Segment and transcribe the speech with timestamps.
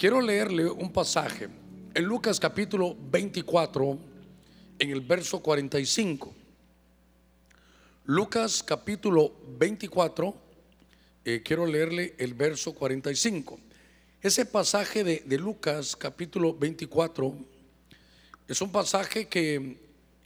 [0.00, 1.50] quiero leerle un pasaje
[1.92, 3.98] en Lucas capítulo 24,
[4.78, 6.34] en el verso 45.
[8.06, 10.34] Lucas capítulo 24,
[11.26, 13.60] eh, quiero leerle el verso 45.
[14.22, 17.34] Ese pasaje de, de Lucas capítulo 24
[18.48, 19.76] es un pasaje que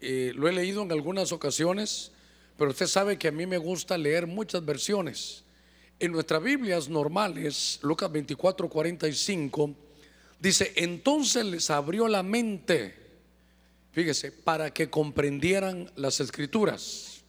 [0.01, 2.13] eh, lo he leído en algunas ocasiones,
[2.57, 5.44] pero usted sabe que a mí me gusta leer muchas versiones.
[5.99, 9.75] En nuestras Biblias normales, Lucas 24, 45,
[10.41, 12.95] dice, entonces les abrió la mente,
[13.93, 17.23] fíjese, para que comprendieran las escrituras.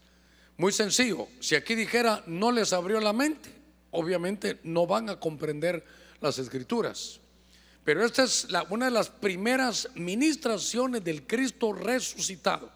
[0.58, 3.50] Muy sencillo, si aquí dijera, no les abrió la mente,
[3.92, 5.86] obviamente no van a comprender
[6.20, 7.20] las escrituras.
[7.84, 12.72] Pero esta es la, una de las primeras ministraciones del Cristo resucitado.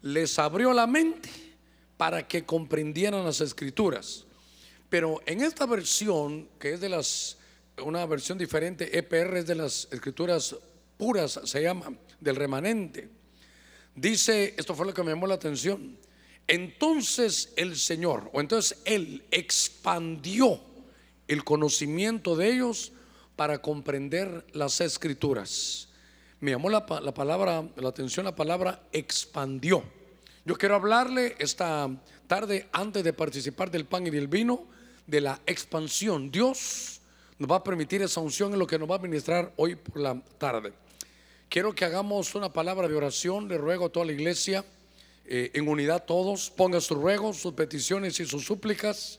[0.00, 1.28] Les abrió la mente
[1.98, 4.24] para que comprendieran las escrituras.
[4.90, 7.38] Pero en esta versión, que es de las,
[7.82, 10.56] una versión diferente, EPR es de las escrituras
[10.98, 13.08] puras, se llama, del remanente.
[13.94, 15.96] Dice, esto fue lo que me llamó la atención.
[16.46, 20.60] Entonces el Señor, o entonces Él expandió
[21.28, 22.92] el conocimiento de ellos
[23.36, 25.88] para comprender las escrituras.
[26.40, 29.84] Me llamó la, la palabra, la atención la palabra expandió.
[30.44, 31.88] Yo quiero hablarle esta
[32.26, 34.66] tarde, antes de participar del pan y del vino,
[35.10, 36.30] de la expansión.
[36.30, 37.00] Dios
[37.38, 39.98] nos va a permitir esa unción en lo que nos va a ministrar hoy por
[39.98, 40.72] la tarde.
[41.48, 43.48] Quiero que hagamos una palabra de oración.
[43.48, 44.64] Le ruego a toda la iglesia,
[45.24, 49.18] eh, en unidad todos, ponga sus ruegos, sus peticiones y sus súplicas.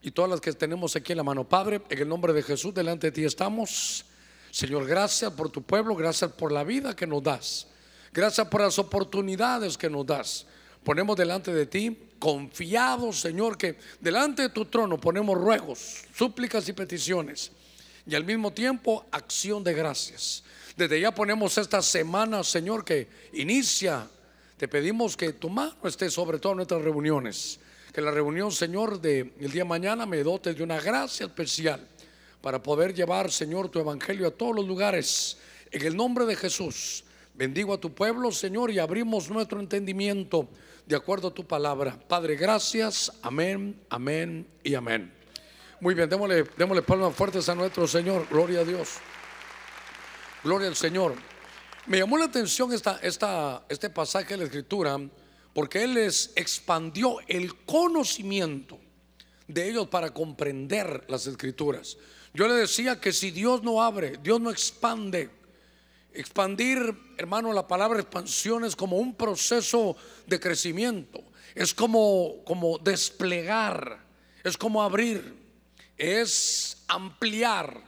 [0.00, 2.72] Y todas las que tenemos aquí en la mano, Padre, en el nombre de Jesús,
[2.72, 4.04] delante de ti estamos.
[4.52, 7.66] Señor, gracias por tu pueblo, gracias por la vida que nos das.
[8.12, 10.46] Gracias por las oportunidades que nos das.
[10.84, 16.72] Ponemos delante de ti confiados, Señor, que delante de tu trono ponemos ruegos, súplicas y
[16.72, 17.52] peticiones.
[18.06, 20.42] Y al mismo tiempo acción de gracias.
[20.76, 24.08] Desde ya ponemos esta semana, Señor, que inicia.
[24.56, 27.60] Te pedimos que tu mano esté sobre todas nuestras reuniones.
[27.92, 31.86] Que la reunión, Señor, de el día de mañana me dote de una gracia especial
[32.40, 35.38] para poder llevar, Señor, tu evangelio a todos los lugares.
[35.70, 37.04] En el nombre de Jesús,
[37.34, 40.48] bendigo a tu pueblo, Señor, y abrimos nuestro entendimiento
[40.88, 41.98] de acuerdo a tu palabra.
[42.08, 43.12] Padre, gracias.
[43.20, 45.12] Amén, amén y amén.
[45.80, 48.26] Muy bien, démosle, démosle palmas fuertes a nuestro Señor.
[48.30, 48.94] Gloria a Dios.
[50.42, 51.14] Gloria al Señor.
[51.86, 54.98] Me llamó la atención esta, esta, este pasaje de la Escritura
[55.52, 58.78] porque Él les expandió el conocimiento
[59.46, 61.98] de ellos para comprender las Escrituras.
[62.32, 65.28] Yo le decía que si Dios no abre, Dios no expande,
[66.12, 69.96] Expandir, hermano, la palabra expansión es como un proceso
[70.26, 71.22] de crecimiento.
[71.54, 73.98] Es como, como desplegar,
[74.44, 75.34] es como abrir,
[75.96, 77.82] es ampliar,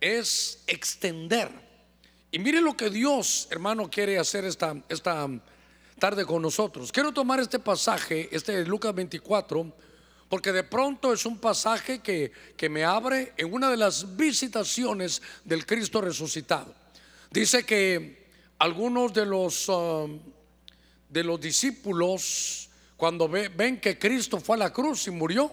[0.00, 1.50] es extender.
[2.30, 5.28] Y mire lo que Dios, hermano, quiere hacer esta, esta
[5.98, 6.90] tarde con nosotros.
[6.90, 9.72] Quiero tomar este pasaje, este de Lucas 24,
[10.28, 15.22] porque de pronto es un pasaje que, que me abre en una de las visitaciones
[15.44, 16.81] del Cristo resucitado.
[17.32, 18.26] Dice que
[18.58, 20.20] algunos de los, um,
[21.08, 25.50] de los discípulos, cuando ven que Cristo fue a la cruz y murió,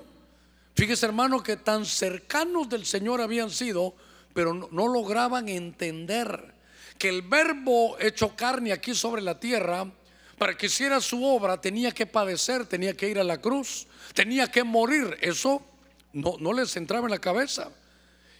[0.76, 3.96] fíjese hermano que tan cercanos del Señor habían sido,
[4.34, 6.54] pero no, no lograban entender
[6.98, 9.90] que el verbo hecho carne aquí sobre la tierra,
[10.38, 14.52] para que hiciera su obra, tenía que padecer, tenía que ir a la cruz, tenía
[14.52, 15.18] que morir.
[15.22, 15.66] Eso
[16.12, 17.72] no, no les entraba en la cabeza.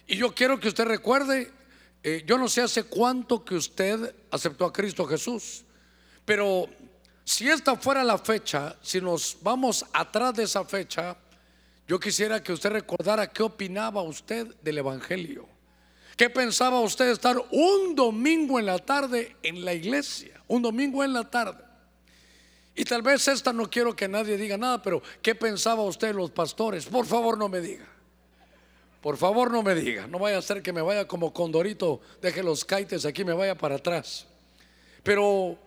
[0.06, 1.50] Y yo quiero que usted recuerde
[2.02, 5.64] eh, yo no sé hace cuánto que usted aceptó a Cristo Jesús,
[6.24, 6.68] pero
[7.24, 11.16] si esta fuera la fecha, si nos vamos atrás de esa fecha,
[11.86, 15.48] yo quisiera que usted recordara qué opinaba usted del Evangelio.
[16.16, 20.40] ¿Qué pensaba usted estar un domingo en la tarde en la iglesia?
[20.48, 21.64] Un domingo en la tarde.
[22.74, 26.30] Y tal vez esta no quiero que nadie diga nada, pero ¿qué pensaba usted los
[26.30, 26.86] pastores?
[26.86, 27.89] Por favor no me diga.
[29.00, 32.42] Por favor no me diga, no vaya a ser que me vaya como condorito, deje
[32.42, 34.26] los caites aquí, me vaya para atrás.
[35.02, 35.58] Pero,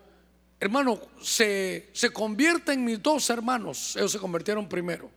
[0.60, 5.10] hermano, se, se convierten mis dos hermanos, ellos se convirtieron primero.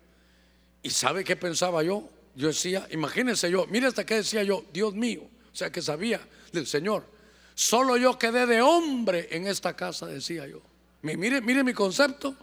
[0.83, 2.09] ¿Y sabe qué pensaba yo?
[2.35, 6.21] Yo decía, imagínense yo, mire hasta qué decía yo, Dios mío, o sea que sabía
[6.53, 7.05] del Señor.
[7.55, 10.63] Solo yo quedé de hombre en esta casa, decía yo.
[11.03, 12.35] Mire, mire mi concepto.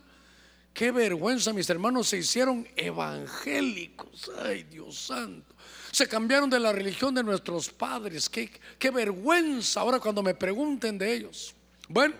[0.73, 4.31] Qué vergüenza, mis hermanos se hicieron evangélicos.
[4.43, 5.53] Ay, Dios santo
[5.93, 8.27] se cambiaron de la religión de nuestros padres.
[8.27, 8.49] Qué,
[8.79, 11.53] qué vergüenza ahora cuando me pregunten de ellos.
[11.87, 12.15] Bueno,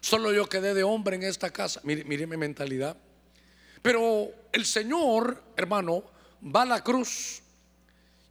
[0.00, 1.80] solo yo quedé de hombre en esta casa.
[1.82, 2.96] Mire, mire mi mentalidad.
[3.82, 6.04] Pero el Señor, hermano,
[6.44, 7.42] va a la cruz.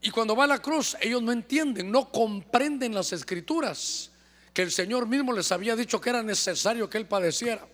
[0.02, 4.10] Y cuando va a la cruz, ellos no entienden, no comprenden las escrituras,
[4.54, 7.68] que el Señor mismo les había dicho que era necesario que Él padeciera.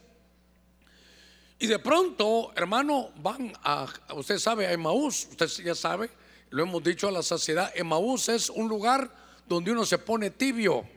[1.60, 6.10] Y de pronto, hermano, van a, usted sabe, a Emaús, usted ya sabe,
[6.54, 9.10] lo hemos dicho a la saciedad, Emaús es un lugar
[9.48, 10.88] donde uno se pone tibio.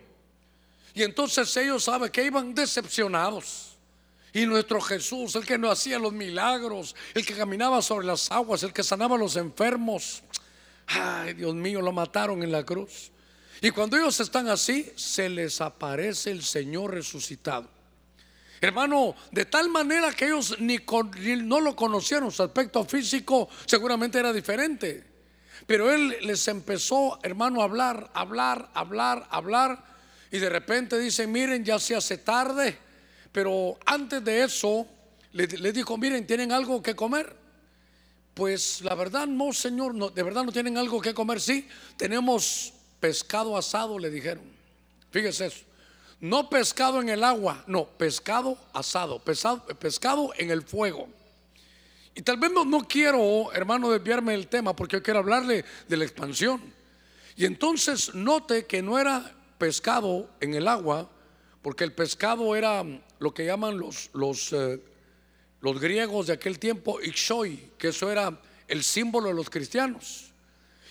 [0.92, 3.74] Y entonces ellos saben que iban decepcionados.
[4.34, 8.64] Y nuestro Jesús, el que no hacía los milagros, el que caminaba sobre las aguas,
[8.64, 10.22] el que sanaba a los enfermos.
[10.88, 13.10] Ay, Dios mío, lo mataron en la cruz.
[13.62, 17.66] Y cuando ellos están así, se les aparece el Señor resucitado.
[18.60, 20.78] Hermano, de tal manera que ellos ni,
[21.38, 25.05] no lo conocieron, su aspecto físico seguramente era diferente.
[25.66, 29.84] Pero él les empezó, hermano, a hablar, hablar, hablar, hablar.
[30.30, 32.78] Y de repente dice, miren, ya se hace tarde.
[33.32, 34.86] Pero antes de eso,
[35.32, 37.34] le, dijo, miren, ¿tienen algo que comer?
[38.32, 41.40] Pues la verdad no, Señor, no, de verdad no tienen algo que comer.
[41.40, 44.44] Sí, tenemos pescado asado, le dijeron.
[45.10, 45.64] Fíjese eso.
[46.20, 51.08] No pescado en el agua, no, pescado asado, pescado, en el fuego.
[52.16, 56.04] Y tal vez no, quiero, hermano, desviarme del tema porque yo quiero hablarle de la
[56.04, 56.62] expansión.
[57.36, 61.10] Y entonces note que no era pescado en el agua,
[61.60, 62.82] porque el pescado era
[63.18, 64.80] lo que llaman los, los, eh,
[65.60, 70.32] griegos de aquel tiempo, ixoi, que eso era el símbolo de los cristianos.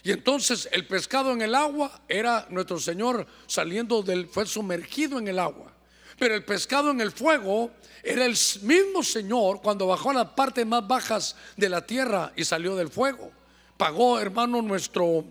[0.04, 5.28] Y entonces el pescado en el agua era nuestro Señor saliendo del, fue sumergido en
[5.28, 5.75] el agua.
[6.18, 7.72] Pero el pescado en el fuego
[8.04, 12.46] era el mismo Señor cuando bajó a las partes más bajas de la tierra y
[12.46, 13.32] salió del fuego.
[13.78, 15.26] Pagó, hermano, nuestro,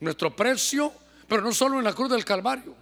[0.00, 0.92] nuestro precio,
[1.26, 2.74] pero no solo en la cruz del Calvario,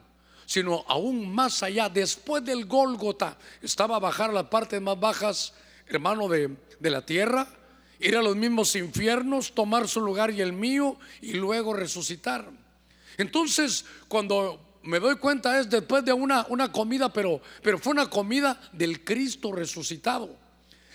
[0.45, 5.55] sino aún más allá, después del Gólgota, estaba a bajar a las partes más bajas,
[5.89, 7.49] hermano, de, de la tierra
[7.99, 12.49] ir a los mismos infiernos, tomar su lugar y el mío y luego resucitar.
[13.17, 18.09] Entonces, cuando me doy cuenta es después de una, una comida, pero, pero fue una
[18.09, 20.37] comida del Cristo resucitado.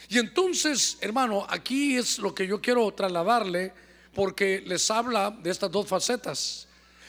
[0.09, 3.73] Y entonces, hermano, aquí es lo que yo quiero trasladarle
[4.13, 6.67] porque les habla de estas dos facetas.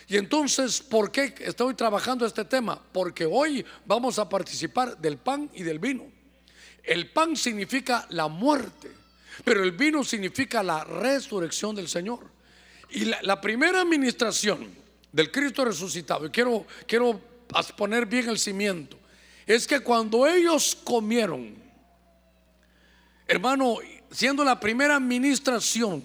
[0.09, 2.81] Y entonces, ¿por qué estoy trabajando este tema?
[2.93, 6.05] Porque hoy vamos a participar del pan y del vino.
[6.85, 9.03] El pan significa la muerte
[9.45, 12.21] pero el vino significa la resurrección del Señor.
[12.91, 14.69] Y la, primera administración
[15.13, 17.21] del Cristo resucitado, y quiero, quiero
[17.77, 18.99] poner bien el cimiento,
[19.47, 21.55] es que cuando ellos comieron,
[23.27, 23.77] hermano,
[24.11, 26.03] siendo la primera administración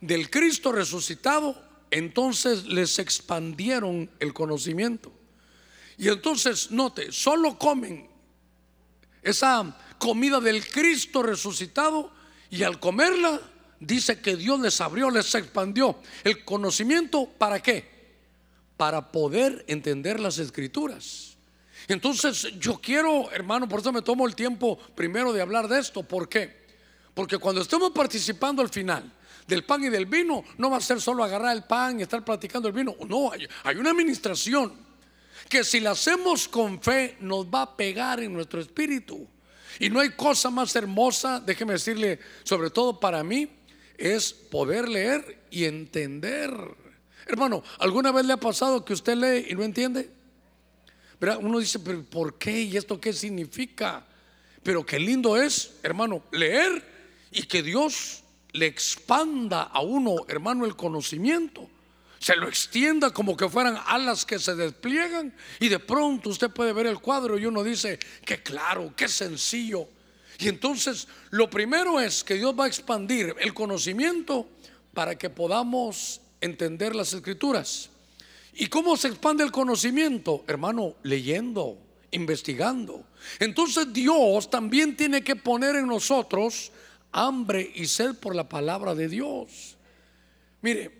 [0.00, 5.12] del Cristo resucitado, entonces les expandieron el conocimiento.
[5.96, 8.08] Y entonces, note, solo comen
[9.22, 12.12] esa comida del Cristo resucitado
[12.50, 13.40] y al comerla,
[13.80, 17.26] dice que Dios les abrió, les expandió el conocimiento.
[17.26, 17.97] ¿Para qué?
[18.78, 21.36] Para poder entender las escrituras.
[21.86, 26.02] Entonces yo quiero, hermano, por eso me tomo el tiempo primero de hablar de esto.
[26.02, 26.66] ¿Por qué?
[27.14, 29.12] Porque cuando estemos participando al final
[29.46, 32.22] del pan y del vino, no va a ser solo agarrar el pan y estar
[32.24, 32.94] platicando el vino.
[33.08, 34.74] No, hay, una administración
[35.48, 39.26] que si la hacemos con fe nos va a pegar en nuestro espíritu.
[39.80, 43.48] Y no hay cosa más hermosa, déjeme decirle, sobre todo para mí,
[43.96, 46.52] es poder leer y entender.
[47.28, 50.10] Hermano, ¿alguna vez le ha pasado que usted lee y no entiende?
[51.40, 52.62] Uno dice, ¿por qué?
[52.62, 54.04] ¿Y esto qué significa?
[54.62, 56.82] Pero qué lindo es, hermano, leer
[57.30, 61.68] y que Dios le expanda a uno, hermano, el conocimiento
[62.18, 66.72] se lo extienda como que fueran alas que se despliegan y de pronto usted puede
[66.72, 69.88] ver el cuadro y uno dice, qué claro, qué sencillo.
[70.38, 74.48] Y entonces lo primero es que Dios va a expandir el conocimiento
[74.94, 77.90] para que podamos entender las escrituras.
[78.54, 80.44] ¿Y cómo se expande el conocimiento?
[80.46, 81.78] Hermano, leyendo,
[82.10, 83.04] investigando.
[83.38, 86.72] Entonces Dios también tiene que poner en nosotros
[87.12, 89.76] hambre y sed por la palabra de Dios.
[90.60, 90.90] Mire,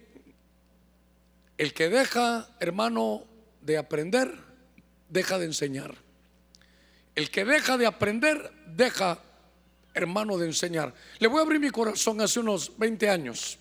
[1.57, 3.25] el que deja, hermano,
[3.61, 4.33] de aprender,
[5.09, 5.95] deja de enseñar.
[7.15, 9.19] El que deja de aprender, deja,
[9.93, 10.95] hermano, de enseñar.
[11.19, 13.59] Le voy a abrir mi corazón hace unos 20 años.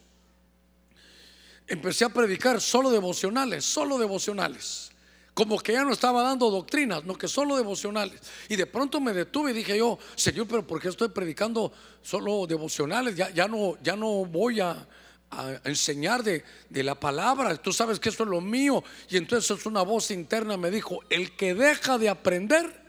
[1.67, 4.91] Empecé a predicar solo devocionales, solo devocionales.
[5.33, 8.19] Como que ya no estaba dando doctrinas, no que solo devocionales.
[8.49, 11.71] Y de pronto me detuve y dije yo, Señor, pero ¿por qué estoy predicando
[12.01, 13.15] solo devocionales?
[13.15, 14.87] Ya, ya, no, ya no voy a,
[15.31, 17.55] a enseñar de, la palabra.
[17.57, 18.83] Tú sabes que esto es lo mío.
[19.09, 22.81] Y entonces una voz interna me dijo, el que deja de aprender,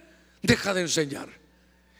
[0.42, 1.28] deja de enseñar.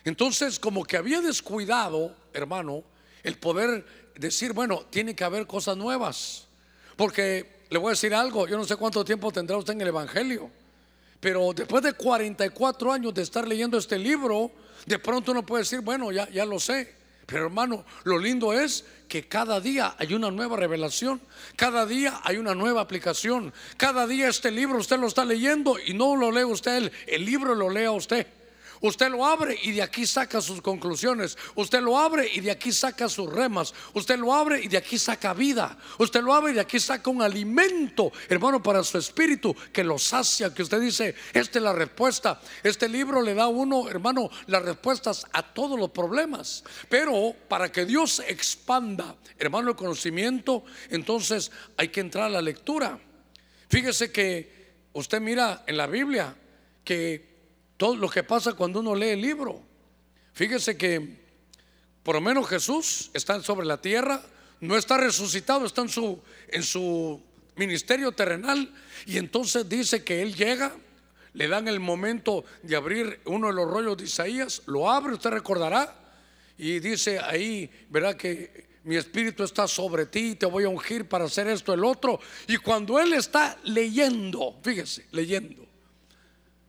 [0.04, 2.84] Entonces como que había descuidado, hermano,
[3.22, 6.47] el poder decir, bueno, tiene que haber cosas nuevas.
[6.98, 9.86] Porque le voy a decir algo, yo no sé cuánto tiempo tendrá usted en el
[9.86, 10.50] Evangelio,
[11.20, 14.50] pero después de 44 años de estar leyendo este libro,
[14.84, 16.92] de pronto uno puede decir, bueno, ya, ya lo sé.
[17.24, 21.20] Pero hermano, lo lindo es que cada día hay una nueva revelación,
[21.54, 25.94] cada día hay una nueva aplicación, cada día este libro usted lo está leyendo y
[25.94, 28.26] no lo lee usted, el libro lo lea usted.
[28.80, 31.36] Usted lo abre y de aquí saca sus conclusiones.
[31.54, 33.74] Usted lo abre y de aquí saca sus remas.
[33.94, 35.76] Usted lo abre y de aquí saca vida.
[35.98, 39.98] Usted lo abre y de aquí saca un alimento, hermano, para su espíritu que lo
[39.98, 40.54] sacia.
[40.54, 42.40] Que usted dice, esta es la respuesta.
[42.62, 46.64] Este libro le da a uno, hermano, las respuestas a todos los problemas.
[46.88, 52.98] Pero para que Dios expanda, hermano, el conocimiento, entonces hay que entrar a la lectura.
[53.68, 56.34] Fíjese que usted mira en la Biblia
[56.84, 57.27] que
[57.78, 59.62] todo lo que pasa cuando uno lee el libro.
[60.34, 61.16] Fíjese que
[62.02, 64.20] por lo menos Jesús está sobre la tierra,
[64.60, 67.22] no está resucitado, está en su, en su
[67.56, 68.72] ministerio terrenal
[69.06, 70.74] y entonces dice que él llega,
[71.34, 75.30] le dan el momento de abrir uno de los rollos de Isaías, lo abre, usted
[75.30, 75.94] recordará,
[76.56, 81.26] y dice ahí, verá que mi espíritu está sobre ti, te voy a ungir para
[81.26, 82.18] hacer esto, el otro.
[82.48, 85.67] Y cuando él está leyendo, fíjese, leyendo,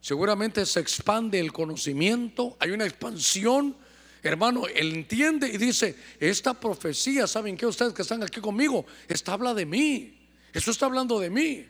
[0.01, 3.75] Seguramente se expande el conocimiento, hay una expansión.
[4.23, 7.65] Hermano, él entiende y dice, esta profecía, ¿saben qué?
[7.65, 10.17] Ustedes que están aquí conmigo, está habla de mí.
[10.53, 11.65] Eso está hablando de mí.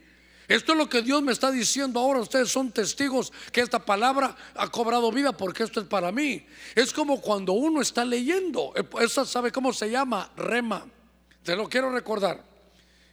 [0.47, 2.21] Esto es lo que Dios me está diciendo ahora.
[2.21, 6.43] Ustedes son testigos que esta palabra ha cobrado vida porque esto es para mí.
[6.73, 8.73] Es como cuando uno está leyendo.
[8.99, 10.87] Esa sabe cómo se llama, rema.
[11.43, 12.43] Te lo quiero recordar.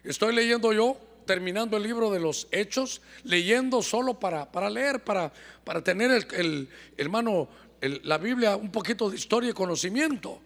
[0.03, 0.97] Estoy leyendo yo
[1.27, 5.31] terminando el libro de los hechos, leyendo solo para, para leer, para,
[5.63, 6.67] para tener el,
[6.97, 7.47] hermano,
[7.81, 10.41] la Biblia, un poquito de historia y conocimiento.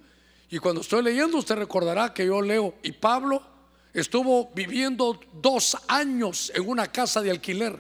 [0.49, 3.41] Y cuando estoy leyendo, usted recordará que yo leo, y Pablo
[3.93, 7.79] estuvo viviendo dos años en una casa de alquiler.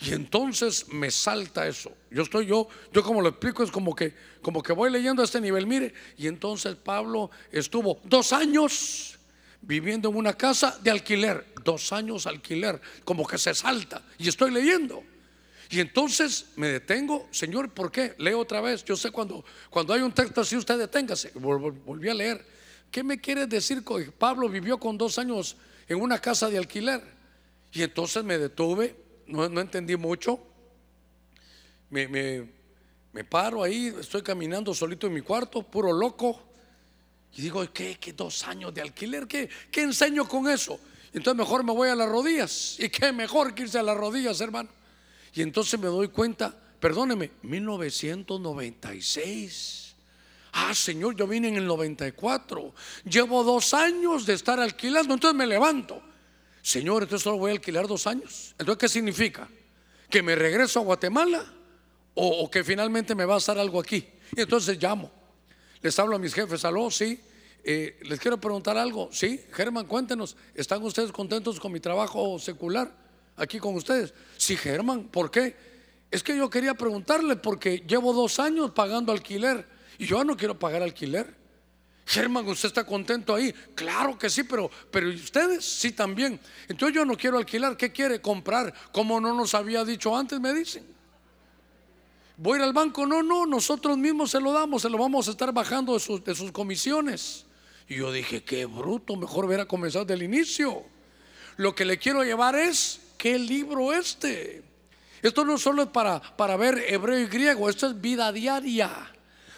[0.00, 1.92] Y entonces me salta eso.
[2.10, 5.26] Yo estoy yo, yo como lo explico es como que como que voy leyendo a
[5.26, 9.19] este nivel, mire, y entonces Pablo estuvo dos años
[9.62, 14.50] viviendo en una casa de alquiler, dos años alquiler, como que se salta, y estoy
[14.50, 15.02] leyendo.
[15.70, 18.16] Y entonces me detengo, Señor, ¿por qué?
[18.18, 18.84] Leo otra vez.
[18.84, 21.30] Yo sé cuando, cuando hay un texto así, usted deténgase.
[21.36, 22.44] Volví a leer.
[22.90, 23.84] ¿Qué me quiere decir?
[24.18, 27.00] Pablo vivió con dos años en una casa de alquiler.
[27.72, 28.96] Y entonces me detuve,
[29.28, 30.44] no, entendí mucho.
[31.88, 32.48] Me
[33.28, 36.49] paro ahí, estoy caminando solito en mi cuarto, puro loco.
[37.36, 39.26] Y digo, ¿qué, qué dos años de alquiler?
[39.26, 40.80] ¿Qué, ¿Qué enseño con eso?
[41.12, 42.74] Entonces mejor me voy a las rodillas.
[42.78, 44.68] ¿Y qué mejor que irse a las rodillas, hermano?
[45.34, 49.94] Y entonces me doy cuenta, perdóneme, 1996.
[50.52, 52.74] Ah, Señor, yo vine en el 94.
[53.04, 55.14] Llevo dos años de estar alquilando.
[55.14, 56.02] Entonces me levanto.
[56.62, 58.54] Señor, entonces solo voy a alquilar dos años.
[58.58, 59.48] Entonces, ¿qué significa?
[60.08, 61.44] ¿Que me regreso a Guatemala?
[62.14, 64.04] ¿O, o que finalmente me va a hacer algo aquí?
[64.36, 65.19] Y entonces llamo.
[65.82, 67.20] Les hablo a mis jefes, aló, sí.
[67.62, 69.40] Eh, les quiero preguntar algo, sí.
[69.52, 72.94] Germán, cuéntenos, ¿están ustedes contentos con mi trabajo secular
[73.36, 74.12] aquí con ustedes?
[74.36, 75.56] Sí, Germán, ¿por qué?
[76.10, 79.66] Es que yo quería preguntarle porque llevo dos años pagando alquiler
[79.98, 81.38] y yo no quiero pagar alquiler.
[82.06, 83.52] Germán, ¿usted está contento ahí?
[83.74, 86.40] Claro que sí, pero, pero ustedes sí también.
[86.68, 87.76] Entonces yo no quiero alquilar.
[87.76, 88.74] ¿Qué quiere comprar?
[88.90, 90.99] Como no nos había dicho antes, me dicen
[92.40, 93.06] voy a ir al banco.
[93.06, 96.00] No, no, nosotros mismos se lo damos, se lo vamos a estar bajando de
[96.34, 97.46] sus, comisiones.
[97.88, 100.82] Y yo dije, qué bruto, mejor hubiera comenzado del inicio.
[101.56, 104.62] Lo que le quiero llevar es, ¿qué libro este?
[105.22, 108.90] Esto no solo es para, para ver hebreo y griego, esto es vida diaria.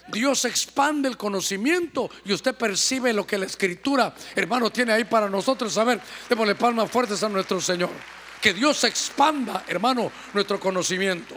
[0.08, 5.30] Dios expande el conocimiento y usted percibe lo que la escritura, hermano, tiene ahí para
[5.30, 5.78] nosotros.
[5.78, 7.90] A ver, démosle palmas fuertes a nuestro Señor.
[8.40, 11.36] Que Dios expanda, hermano, nuestro conocimiento.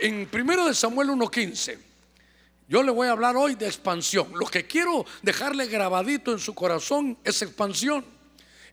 [0.00, 1.78] En 1 de Samuel 1.15,
[2.66, 4.32] yo le voy a hablar hoy de expansión.
[4.34, 8.02] Lo que quiero dejarle grabadito en su corazón es expansión.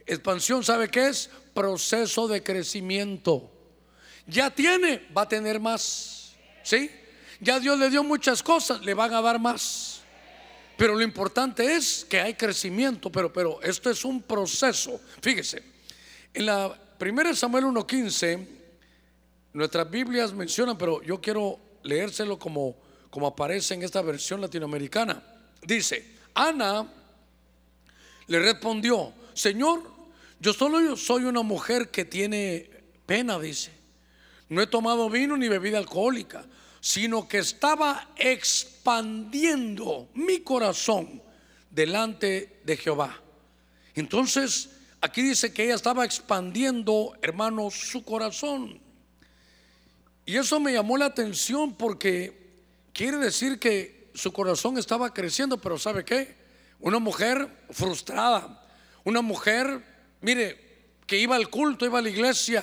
[0.05, 1.29] Expansión, ¿sabe qué es?
[1.53, 3.51] Proceso de crecimiento.
[4.25, 6.33] Ya tiene, va a tener más.
[6.63, 6.89] ¿Sí?
[7.41, 9.99] Ya Dios le dio muchas cosas, le van a dar más.
[10.77, 15.01] Pero lo importante es que hay crecimiento, pero, pero esto es un proceso.
[15.21, 15.61] Fíjese,
[16.33, 18.56] en la 1 Samuel 1.15
[19.57, 22.75] Nuestras Biblias mencionan, pero yo quiero leérselo como,
[23.09, 25.23] como aparece en esta versión latinoamericana.
[25.63, 26.87] Dice, Ana
[28.27, 29.81] le respondió, Señor,
[30.39, 32.69] yo solo soy una mujer que tiene
[33.07, 33.71] pena, dice.
[34.47, 36.45] No he tomado vino ni bebida alcohólica,
[36.79, 41.19] sino que estaba expandiendo mi corazón
[41.71, 43.19] delante de Jehová.
[43.95, 44.69] Entonces,
[45.01, 48.85] aquí dice que ella estaba expandiendo, hermano, su corazón.
[50.27, 52.51] Y eso me llamó la atención porque
[52.91, 56.35] quiere decir que su corazón estaba creciendo, pero ¿sabe qué?
[56.81, 58.61] Una mujer frustrada,
[59.05, 59.81] una mujer,
[60.19, 62.61] mire, que iba al culto, iba a la iglesia,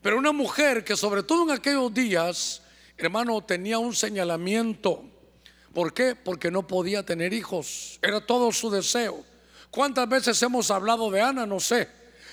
[0.00, 2.62] pero una mujer que sobre todo en aquellos días,
[2.96, 5.04] hermano, tenía un señalamiento.
[5.74, 6.16] ¿Por qué?
[6.16, 7.98] Porque no podía tener hijos.
[8.00, 9.26] Era todo su deseo.
[9.70, 11.44] ¿Cuántas veces hemos hablado de Ana?
[11.44, 11.86] No sé.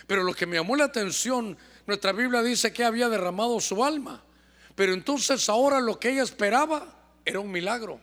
[0.07, 4.24] Pero lo que me llamó la atención, nuestra Biblia dice que había derramado su alma.
[4.75, 6.85] Pero entonces ahora lo que ella esperaba
[7.23, 7.99] era un milagro.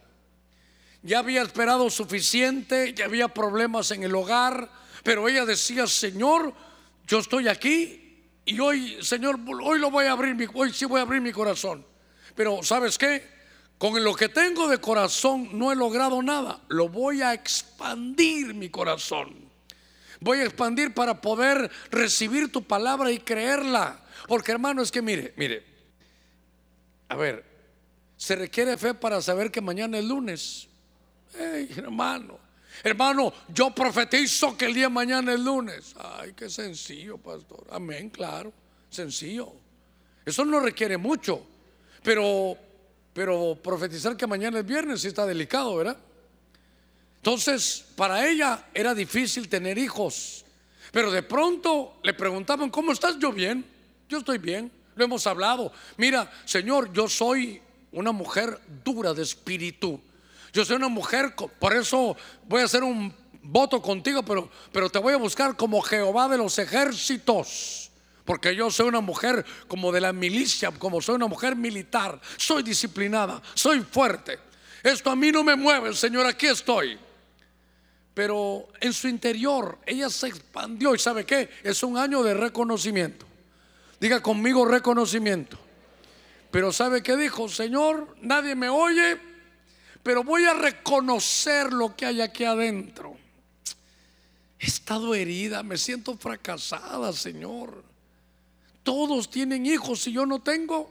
[1.02, 4.70] Ya había esperado suficiente, ya había problemas en el hogar,
[5.02, 6.54] pero ella decía, Señor,
[7.06, 11.02] yo estoy aquí y hoy, Señor, hoy lo voy a abrir, hoy sí voy a
[11.02, 11.84] abrir mi corazón.
[12.34, 13.30] Pero ¿sabes qué?
[13.78, 16.60] Con lo que tengo de corazón no he logrado nada.
[16.68, 19.34] Lo voy a expandir mi corazón.
[20.20, 24.00] Voy a expandir para poder recibir tu palabra y creerla.
[24.28, 25.71] Porque hermano, es que mire, mire,
[27.12, 27.44] a ver,
[28.16, 30.66] se requiere fe para saber que mañana es lunes.
[31.76, 32.38] hermano,
[32.82, 35.94] hermano, yo profetizo que el día mañana es lunes.
[35.98, 37.66] Ay, qué sencillo, pastor.
[37.70, 38.50] Amén, claro,
[38.88, 39.52] sencillo.
[40.24, 41.46] Eso no requiere mucho,
[42.02, 42.56] pero,
[43.12, 45.98] pero profetizar que mañana es viernes sí está delicado, ¿verdad?
[47.16, 50.46] Entonces, para ella era difícil tener hijos.
[50.90, 53.18] Pero de pronto le preguntaban, ¿cómo estás?
[53.18, 53.66] Yo bien,
[54.08, 54.72] yo estoy bien.
[54.94, 55.72] Lo hemos hablado.
[55.96, 57.60] Mira, Señor, yo soy
[57.92, 60.00] una mujer dura de espíritu.
[60.52, 64.98] Yo soy una mujer, por eso voy a hacer un voto contigo, pero, pero te
[64.98, 67.90] voy a buscar como Jehová de los ejércitos.
[68.24, 72.20] Porque yo soy una mujer como de la milicia, como soy una mujer militar.
[72.36, 74.38] Soy disciplinada, soy fuerte.
[74.82, 76.98] Esto a mí no me mueve, Señor, aquí estoy.
[78.14, 83.26] Pero en su interior ella se expandió y sabe qué, es un año de reconocimiento.
[84.02, 85.56] Diga conmigo reconocimiento.
[86.50, 87.48] Pero ¿sabe qué dijo?
[87.48, 89.16] Señor, nadie me oye,
[90.02, 93.16] pero voy a reconocer lo que hay aquí adentro.
[94.58, 97.84] He estado herida, me siento fracasada, Señor.
[98.82, 100.90] Todos tienen hijos y yo no tengo.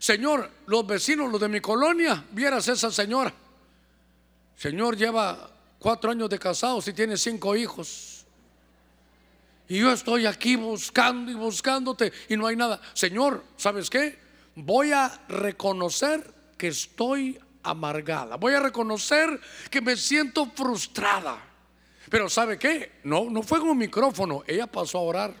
[0.00, 3.32] Señor, los vecinos, los de mi colonia, vieras esa señora.
[4.56, 5.48] Señor, lleva
[5.78, 8.15] cuatro años de casados y tiene cinco hijos.
[9.68, 12.80] Y yo estoy aquí buscando y buscándote y no hay nada.
[12.94, 14.18] Señor, ¿sabes qué?
[14.54, 18.36] Voy a reconocer que estoy amargada.
[18.36, 21.42] Voy a reconocer que me siento frustrada.
[22.08, 23.00] Pero ¿sabe qué?
[23.04, 24.44] No, no fue con un micrófono.
[24.46, 25.34] Ella pasó a orar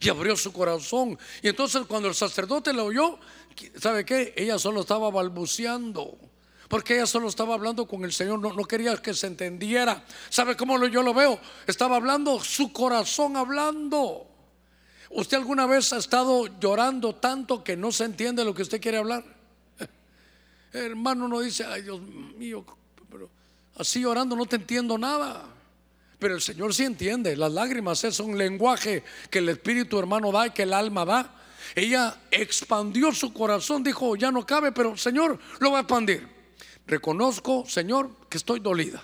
[0.00, 1.18] y abrió su corazón.
[1.42, 3.18] Y entonces cuando el sacerdote la oyó,
[3.80, 4.34] ¿sabe qué?
[4.36, 6.18] Ella solo estaba balbuceando.
[6.68, 10.04] Porque ella solo estaba hablando con el Señor, no, quería que se entendiera.
[10.28, 11.38] ¿Sabe cómo yo lo veo?
[11.66, 14.26] Estaba hablando, su corazón hablando.
[15.10, 18.98] ¿Usted alguna vez ha estado llorando tanto que no se entiende lo que usted quiere
[18.98, 19.24] hablar?
[20.72, 22.64] Hermano, no dice, ay Dios mío,
[23.08, 23.30] pero
[23.76, 25.44] así llorando no te entiendo nada.
[26.18, 27.36] Pero el Señor sí entiende.
[27.36, 31.34] Las lágrimas es un lenguaje que el Espíritu hermano da y que el alma da.
[31.74, 36.35] Ella expandió su corazón, dijo, ya no cabe, pero Señor lo va a expandir.
[36.86, 39.02] Reconozco, Señor, que estoy dolida.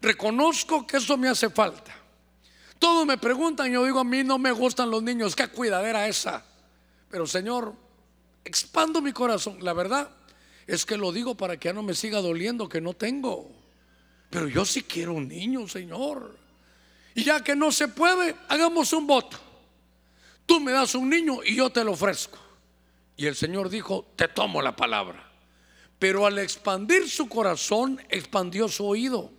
[0.00, 1.94] Reconozco que eso me hace falta.
[2.78, 6.44] Todos me preguntan, yo digo, a mí no me gustan los niños, qué cuidadera esa.
[7.08, 7.74] Pero Señor,
[8.44, 9.58] expando mi corazón.
[9.60, 10.10] La verdad
[10.66, 13.50] es que lo digo para que ya no me siga doliendo que no tengo.
[14.30, 16.36] Pero yo sí quiero un niño, Señor.
[17.14, 19.38] Y ya que no se puede, hagamos un voto.
[20.44, 22.38] Tú me das un niño y yo te lo ofrezco.
[23.16, 25.33] Y el Señor dijo, te tomo la palabra.
[25.98, 29.30] Pero al expandir su corazón, expandió su oído.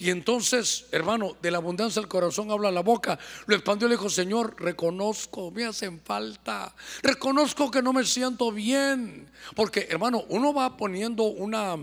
[0.00, 3.18] Y entonces, hermano, de la abundancia del corazón habla la boca.
[3.46, 6.72] Lo expandió y le dijo, Señor, reconozco, me hacen falta.
[7.02, 9.28] Reconozco que no me siento bien.
[9.56, 11.76] Porque, hermano, uno va poniendo una,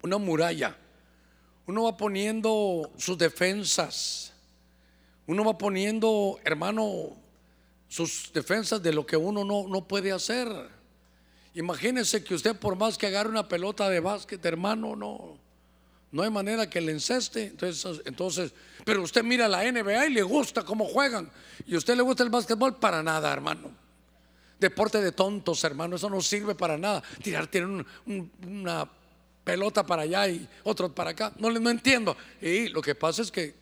[0.00, 0.74] una muralla.
[1.66, 4.32] Uno va poniendo sus defensas.
[5.26, 7.14] Uno va poniendo, hermano,
[7.88, 10.48] sus defensas de lo que uno no, no puede hacer.
[11.54, 15.38] Imagínese que usted por más que agarre una pelota de básquet, hermano, no,
[16.10, 17.46] no hay manera que le enceste.
[17.46, 18.52] Entonces, entonces,
[18.84, 21.30] pero usted mira la NBA y le gusta cómo juegan.
[21.66, 23.70] Y a usted le gusta el básquetbol para nada, hermano.
[24.58, 27.02] Deporte de tontos, hermano, eso no sirve para nada.
[27.22, 28.88] Tirar, tiene una
[29.44, 31.32] pelota para allá y otro para acá.
[31.38, 32.16] No, no entiendo.
[32.40, 33.54] Y lo que pasa es que,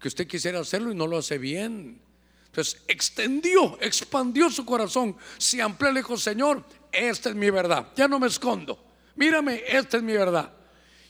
[0.00, 2.00] que usted quisiera hacerlo y no lo hace bien.
[2.46, 6.62] Entonces extendió, expandió su corazón, se amplió, le dijo, Señor,
[6.94, 8.78] esta es mi verdad, ya no me escondo,
[9.16, 10.52] mírame, esta es mi verdad.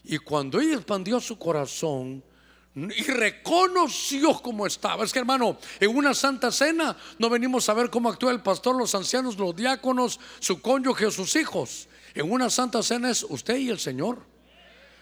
[0.05, 2.23] Y cuando ella expandió su corazón,
[2.75, 5.05] y reconoció cómo estaba.
[5.05, 8.77] Es que hermano, en una santa cena no venimos a ver cómo actúa el pastor,
[8.77, 11.89] los ancianos, los diáconos, su cónyuge o sus hijos.
[12.15, 14.19] En una santa cena es usted y el Señor.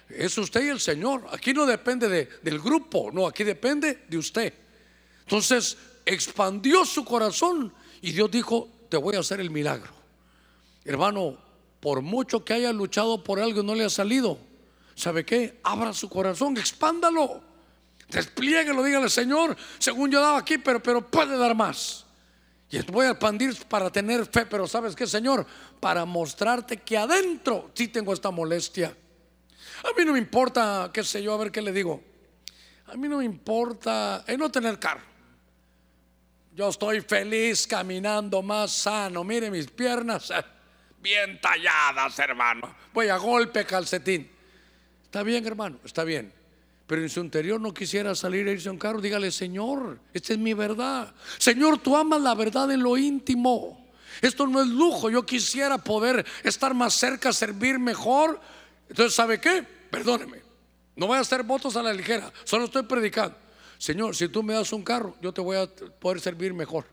[0.08, 1.26] Es usted y el Señor.
[1.32, 4.52] Aquí no depende del grupo, no, aquí depende de usted.
[5.20, 10.01] Entonces expandió su corazón y Dios dijo, te voy a hacer el milagro.
[10.84, 11.38] Hermano,
[11.80, 14.38] por mucho que haya luchado por algo y no le ha salido,
[14.94, 15.60] ¿sabe qué?
[15.62, 17.42] Abra su corazón, expándalo.
[18.08, 22.04] Desplieguelo, dígale, Señor, según yo daba aquí, pero, pero puede dar más.
[22.70, 25.46] Y voy a expandir para tener fe, pero ¿sabes qué, Señor?
[25.80, 28.96] Para mostrarte que adentro sí tengo esta molestia.
[29.84, 32.02] A mí no me importa, qué sé yo, a ver qué le digo.
[32.86, 35.02] A mí no me importa el no tener carro.
[36.54, 39.24] Yo estoy feliz caminando más sano.
[39.24, 40.32] Mire mis piernas
[41.02, 42.74] bien talladas, hermano.
[42.94, 44.30] Voy a golpe calcetín.
[45.04, 46.32] Está bien, hermano, está bien
[46.92, 50.34] pero en su interior no quisiera salir a irse a un carro, dígale, Señor, esta
[50.34, 51.14] es mi verdad.
[51.38, 53.90] Señor, tú amas la verdad en lo íntimo.
[54.20, 58.38] Esto no es lujo, yo quisiera poder estar más cerca, servir mejor.
[58.90, 59.66] Entonces, ¿sabe qué?
[59.90, 60.42] Perdóneme,
[60.94, 63.38] no voy a hacer votos a la ligera, solo estoy predicando.
[63.78, 65.66] Señor, si tú me das un carro, yo te voy a
[65.98, 66.84] poder servir mejor.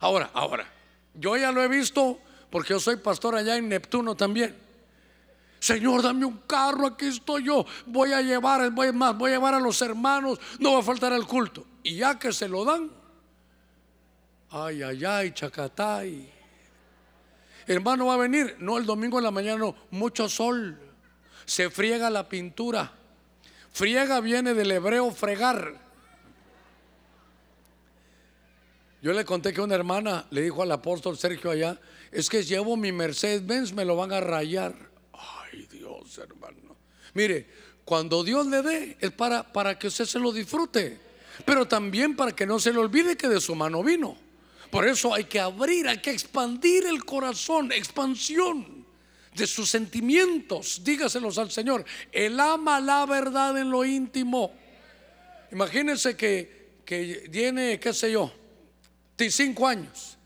[0.00, 0.66] Ahora, ahora,
[1.12, 2.18] yo ya lo he visto
[2.50, 4.56] porque yo soy pastor allá en Neptuno también.
[5.60, 7.66] Señor, dame un carro, aquí estoy yo.
[7.86, 11.12] Voy a llevar, voy más, voy a llevar a los hermanos, no va a faltar
[11.12, 11.64] el culto.
[11.82, 12.90] Y ya que se lo dan,
[14.50, 16.32] ay, ay, ay, chacatay.
[17.66, 20.78] Hermano va a venir, no el domingo en la mañana, no, mucho sol.
[21.44, 22.92] Se friega la pintura.
[23.72, 25.74] Friega viene del hebreo fregar.
[29.02, 31.78] Yo le conté que una hermana le dijo al apóstol Sergio allá,
[32.12, 34.88] es que llevo mi Mercedes Benz, me lo van a rayar
[36.16, 36.76] hermano.
[37.14, 37.46] Mire,
[37.84, 40.98] cuando Dios le dé es para, para que usted se lo disfrute,
[41.44, 44.16] pero también para que no se le olvide que de su mano vino.
[44.70, 48.86] Por eso hay que abrir, hay que expandir el corazón, expansión
[49.34, 50.82] de sus sentimientos.
[50.84, 51.84] Dígaselos al Señor.
[52.12, 54.52] Él ama la verdad en lo íntimo.
[55.50, 58.30] Imagínense que, que tiene, qué sé yo,
[59.30, 60.17] cinco años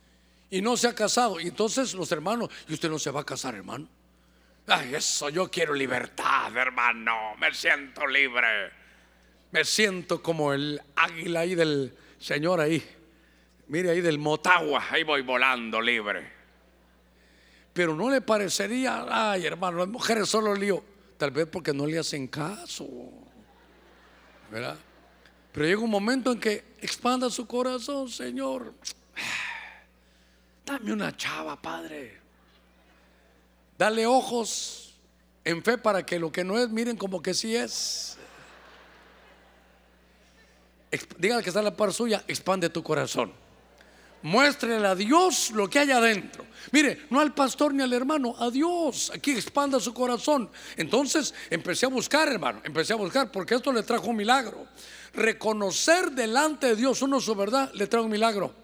[0.52, 1.40] y no se ha casado.
[1.40, 3.88] Y entonces los hermanos, y usted no se va a casar, hermano.
[4.66, 7.34] Ay, eso, yo quiero libertad, hermano.
[7.40, 8.70] Me siento libre.
[9.50, 12.86] Me siento como el águila ahí del Señor ahí.
[13.68, 16.30] Mire ahí del Motagua, ahí voy volando libre.
[17.72, 20.84] Pero no le parecería, ay hermano, las mujeres solo lío.
[21.16, 22.86] Tal vez porque no le hacen caso.
[24.50, 24.76] ¿Verdad?
[25.50, 28.74] Pero llega un momento en que expanda su corazón, Señor.
[30.64, 32.20] Dame una chava, Padre.
[33.78, 34.94] Dale ojos
[35.44, 38.16] en fe para que lo que no es, miren como que sí es.
[41.18, 43.32] Dígale que está la par suya, expande tu corazón.
[44.22, 46.46] Muéstrele a Dios lo que hay adentro.
[46.70, 49.10] Mire, no al pastor ni al hermano, a Dios.
[49.12, 50.48] Aquí expanda su corazón.
[50.76, 52.60] Entonces empecé a buscar, hermano.
[52.62, 54.68] Empecé a buscar porque esto le trajo un milagro.
[55.14, 58.61] Reconocer delante de Dios uno su verdad le trae un milagro.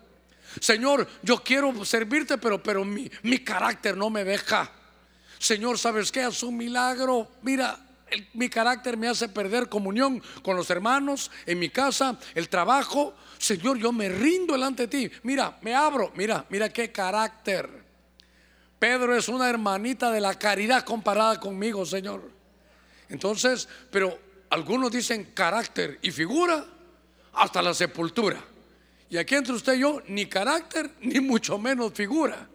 [0.61, 4.71] Señor, yo quiero servirte, pero, pero mi, mi carácter no me deja.
[5.39, 6.23] Señor, ¿sabes qué?
[6.23, 7.29] Haz un milagro.
[7.43, 7.79] Mira,
[8.35, 13.15] mi carácter me hace perder comunión con los hermanos, en mi casa, el trabajo.
[13.39, 15.11] Señor, yo me rindo delante de ti.
[15.23, 16.13] Mira, me abro.
[16.17, 17.69] Mira, mira qué carácter.
[18.79, 22.31] Pedro es una hermanita de la caridad comparada conmigo, Señor.
[23.09, 24.19] Entonces, pero
[24.51, 26.65] algunos dicen carácter y figura
[27.33, 28.43] hasta la sepultura.
[29.11, 32.49] Y aquí entre usted y yo, ni carácter, ni mucho menos figura.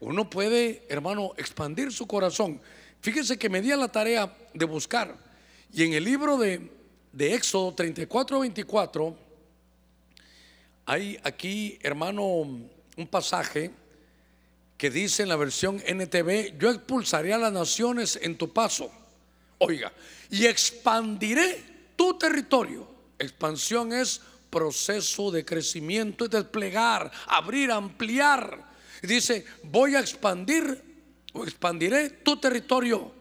[0.00, 2.60] Uno puede, hermano, expandir su corazón.
[3.00, 5.16] Fíjese que me di a la tarea de buscar.
[5.72, 6.70] Y en el libro de,
[7.12, 9.16] de Éxodo 34, 24,
[10.86, 13.70] hay aquí, hermano, un pasaje
[14.76, 18.90] que dice en la versión NTV, yo expulsaré a las naciones en tu paso.
[19.58, 19.92] Oiga,
[20.30, 21.62] y expandiré
[21.96, 22.86] tu territorio.
[23.18, 24.20] Expansión es
[24.54, 28.72] proceso de crecimiento y desplegar, abrir, ampliar
[29.06, 30.82] dice, voy a expandir
[31.32, 33.12] o expandiré tu territorio.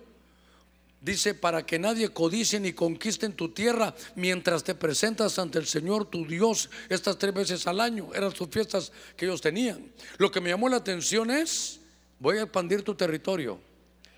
[1.01, 5.65] Dice, para que nadie codice ni conquiste en tu tierra mientras te presentas ante el
[5.65, 8.11] Señor tu Dios estas tres veces al año.
[8.13, 9.91] Eran sus fiestas que ellos tenían.
[10.17, 11.81] Lo que me llamó la atención es,
[12.19, 13.59] voy a expandir tu territorio.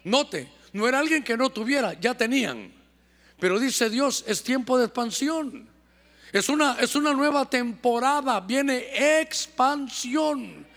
[0.03, 2.71] Note, no era alguien que no tuviera, ya tenían.
[3.39, 5.74] Pero dice Dios, es tiempo de expansión.
[6.35, 8.89] Es una, es una nueva temporada, viene
[9.21, 10.67] expansión.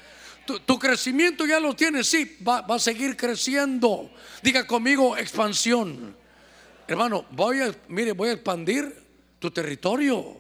[0.47, 4.09] Tu, crecimiento ya lo tienes, sí, va, va a seguir creciendo.
[4.41, 6.15] Diga conmigo expansión.
[6.87, 9.03] hermano, voy a, mire, voy a expandir
[9.41, 10.37] tu territorio.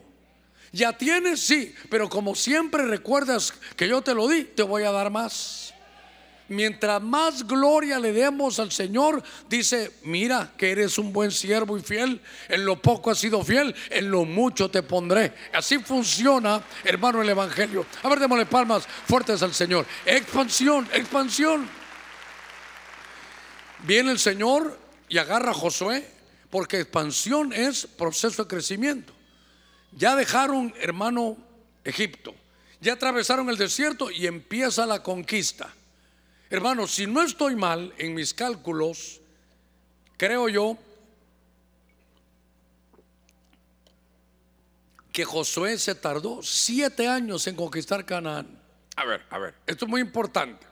[0.70, 4.92] Ya tienes, sí, pero como siempre recuerdas que yo te lo di, te voy a
[4.92, 5.74] dar más.
[6.48, 11.82] Mientras más gloria le demos al Señor, dice, mira que eres un buen siervo y
[11.82, 15.34] fiel, en lo poco has sido fiel, en lo mucho te pondré.
[15.52, 17.84] Así funciona, hermano, el Evangelio.
[18.02, 19.84] A ver, démosle palmas fuertes al Señor.
[20.06, 21.68] Expansión, expansión.
[23.84, 26.08] Viene el Señor y agarra a Josué,
[26.48, 29.12] porque expansión es proceso de crecimiento.
[29.92, 31.36] Ya dejaron, hermano,
[31.84, 32.34] Egipto.
[32.80, 35.74] Ya atravesaron el desierto y empieza la conquista.
[36.50, 39.20] Hermano, si no estoy mal en mis cálculos,
[40.16, 40.78] creo yo
[45.12, 48.46] que Josué se tardó siete años en conquistar Canaán.
[48.96, 50.66] A ver, a ver, esto es muy importante.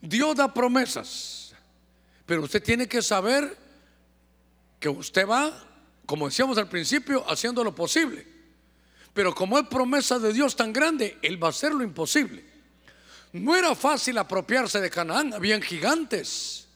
[0.00, 1.54] Dios da promesas,
[2.26, 3.56] pero usted tiene que saber
[4.78, 5.52] que usted va,
[6.04, 8.26] como decíamos al principio, haciendo lo posible.
[9.14, 12.57] Pero como es promesa de Dios tan grande, Él va a hacer lo imposible.
[13.32, 16.66] No era fácil apropiarse de Canaán, habían gigantes,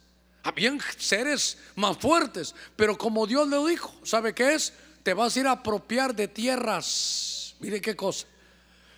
[0.42, 4.72] habían seres más fuertes, pero como Dios le dijo, ¿sabe qué es?
[5.02, 7.54] Te vas a ir a apropiar de tierras.
[7.60, 8.26] Mire qué cosa.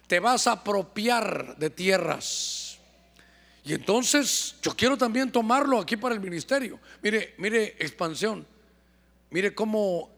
[0.07, 2.79] Te vas a apropiar de tierras.
[3.65, 6.79] Y entonces yo quiero también tomarlo aquí para el ministerio.
[7.03, 8.47] Mire, mire, expansión.
[9.31, 10.11] Mire cómo,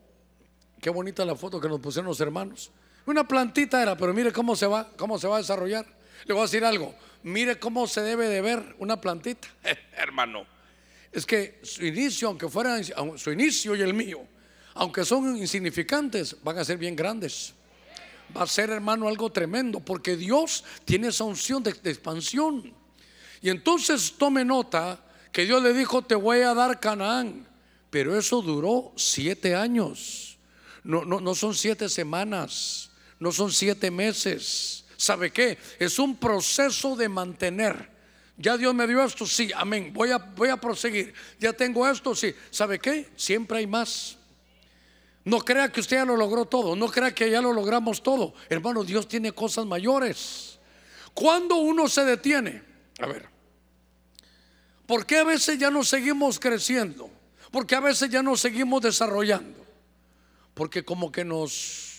[0.81, 2.73] qué bonita la foto que nos pusieron los hermanos.
[3.07, 5.87] Una plantita era, pero mire cómo se va, cómo se va a desarrollar.
[6.25, 6.95] Le voy a decir algo.
[7.23, 9.49] Mire cómo se debe de ver una plantita,
[9.97, 10.47] hermano.
[11.13, 12.79] Es que su inicio, aunque fuera
[13.17, 14.27] su inicio y el mío,
[14.75, 17.55] aunque son insignificantes, van a ser bien grandes.
[18.37, 22.73] Va a ser, hermano, algo tremendo, porque Dios tiene esa unción de, expansión.
[23.41, 25.01] Y entonces tome nota
[25.33, 27.47] que Dios le dijo, te voy a dar Canaán.
[27.91, 30.39] Pero eso duró siete años.
[30.85, 34.85] No, no, no son siete semanas, no son siete meses.
[34.97, 35.59] ¿Sabe qué?
[35.79, 37.91] Es un proceso de mantener.
[38.39, 39.93] Ya Dios me dio esto, sí, amén.
[39.93, 41.15] Voy a, voy a proseguir.
[41.39, 42.35] Ya tengo esto, sí.
[42.51, 43.09] ¿Sabe qué?
[43.17, 44.17] Siempre hay más.
[45.25, 46.77] No crea que usted ya lo logró todo.
[46.77, 48.35] No crea que ya lo logramos todo.
[48.49, 50.59] Hermano, Dios tiene cosas mayores.
[51.15, 52.63] Cuando uno se detiene,
[53.01, 53.27] a ver,
[54.87, 57.11] ¿por qué a veces ya no seguimos creciendo?
[57.51, 59.65] Porque a veces ya no seguimos desarrollando.
[60.53, 61.96] Porque como que nos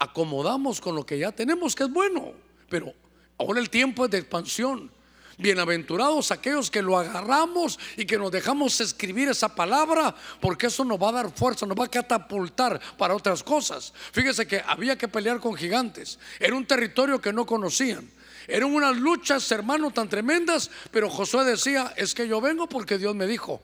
[0.00, 2.32] acomodamos con lo que ya tenemos, que es bueno,
[2.68, 2.92] pero
[3.38, 4.90] ahora el tiempo es de expansión.
[5.38, 11.00] Bienaventurados aquellos que lo agarramos y que nos dejamos escribir esa palabra, porque eso nos
[11.00, 13.94] va a dar fuerza, nos va a catapultar para otras cosas.
[14.12, 18.10] Fíjese que había que pelear con gigantes, era un territorio que no conocían.
[18.48, 23.14] Eran unas luchas, hermano, tan tremendas, pero Josué decía, es que yo vengo porque Dios
[23.14, 23.62] me dijo.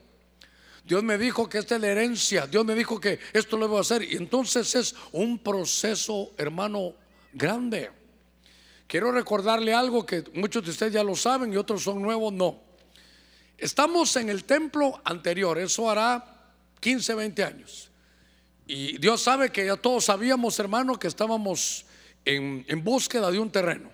[0.87, 2.47] Dios me dijo que esta es la herencia.
[2.47, 4.03] Dios me dijo que esto lo voy a hacer.
[4.03, 6.93] Y entonces es un proceso, hermano,
[7.33, 7.91] grande.
[8.87, 12.61] Quiero recordarle algo que muchos de ustedes ya lo saben y otros son nuevos, no.
[13.57, 17.91] Estamos en el templo anterior, eso hará 15, 20 años.
[18.65, 21.85] Y Dios sabe que ya todos sabíamos, hermano, que estábamos
[22.23, 23.89] en, en búsqueda de un terreno.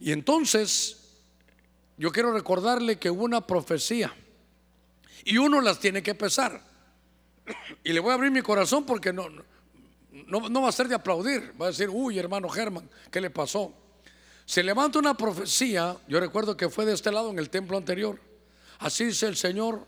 [0.00, 1.12] Y entonces,
[1.96, 4.12] yo quiero recordarle que hubo una profecía
[5.24, 6.62] y uno las tiene que pesar.
[7.84, 9.28] Y le voy a abrir mi corazón porque no,
[10.26, 11.54] no, va a ser de aplaudir.
[11.60, 13.72] Va a decir, uy, hermano Germán, ¿qué le pasó?
[14.44, 18.20] Se levanta una profecía, yo recuerdo que fue de este lado en el templo anterior.
[18.78, 19.86] Así dice el Señor,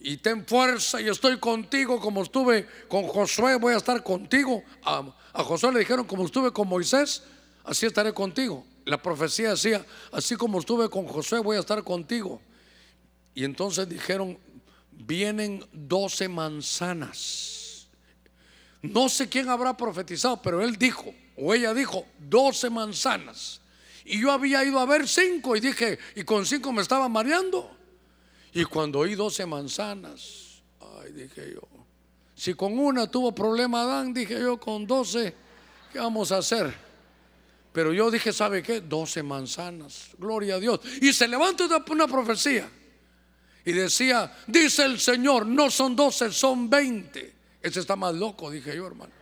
[0.00, 4.62] y ten fuerza y estoy contigo como estuve con Josué, voy a estar contigo.
[4.82, 7.22] A, a, Josué le dijeron, como estuve con Moisés,
[7.64, 8.64] así estaré contigo.
[8.84, 12.40] La profecía decía, así como estuve con Josué, voy a estar contigo.
[13.34, 14.38] Y entonces dijeron,
[14.96, 17.88] vienen doce manzanas.
[18.82, 23.60] No sé quién habrá profetizado, pero él dijo, o ella dijo, doce manzanas.
[24.04, 27.74] Y yo había ido a ver cinco y dije, y con cinco me estaba mareando.
[28.52, 31.62] Y cuando oí doce manzanas, ay, dije yo,
[32.34, 35.34] si con una tuvo problema Adán, dije yo, con doce,
[35.92, 36.74] ¿qué vamos a hacer?
[37.72, 38.80] Pero yo dije, ¿sabe qué?
[38.80, 40.80] Doce manzanas, gloria a Dios.
[41.00, 42.70] Y se levanta una profecía
[43.64, 47.32] y decía, dice el Señor, no son doce, son veinte.
[47.62, 49.12] Ese está más loco, dije yo, hermano.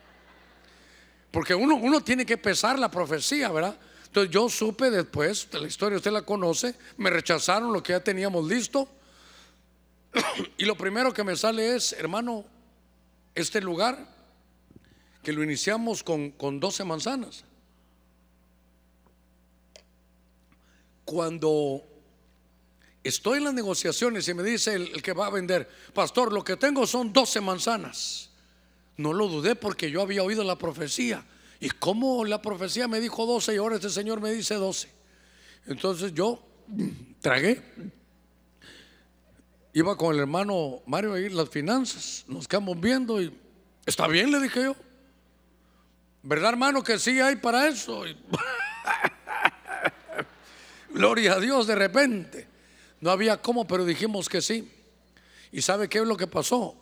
[1.31, 3.77] Porque uno, uno tiene que pesar la profecía, ¿verdad?
[4.07, 8.01] Entonces yo supe después, de la historia usted la conoce, me rechazaron lo que ya
[8.01, 8.89] teníamos listo.
[10.59, 12.45] Y lo primero que me sale es, hermano,
[13.35, 14.07] este lugar,
[15.23, 17.45] que lo iniciamos con, con 12 manzanas.
[21.05, 21.83] Cuando
[23.05, 26.57] estoy en las negociaciones y me dice el, que va a vender, pastor, lo que
[26.57, 28.31] tengo son 12 manzanas.
[28.97, 31.25] No lo dudé porque yo había oído la profecía.
[31.61, 34.89] ¿Y cómo la profecía me dijo 12 y ahora este señor me dice 12?
[35.67, 36.43] Entonces yo
[37.21, 37.63] tragué.
[39.73, 42.25] Iba con el hermano Mario a ir las finanzas.
[42.29, 43.33] Nos quedamos viendo y
[43.87, 44.77] está bien, le dije yo.
[46.23, 48.05] ¿Verdad, hermano, que sí hay para eso?
[50.91, 52.52] Gloria a Dios, de repente.
[53.03, 54.71] No había cómo, pero dijimos que sí.
[55.51, 56.77] ¿Y sabe qué es lo que pasó?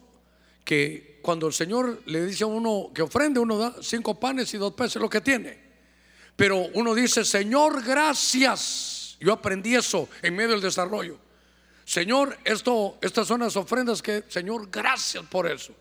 [0.63, 4.59] Que cuando el Señor le dice a uno que ofrende, uno da cinco panes y
[4.59, 5.59] dos peces, lo que tiene.
[6.37, 9.17] Pero uno dice, Señor, gracias.
[9.19, 11.19] Yo aprendí eso en medio del desarrollo.
[11.87, 15.75] Señor, esto, estas son las ofrendas que, Señor, gracias por eso.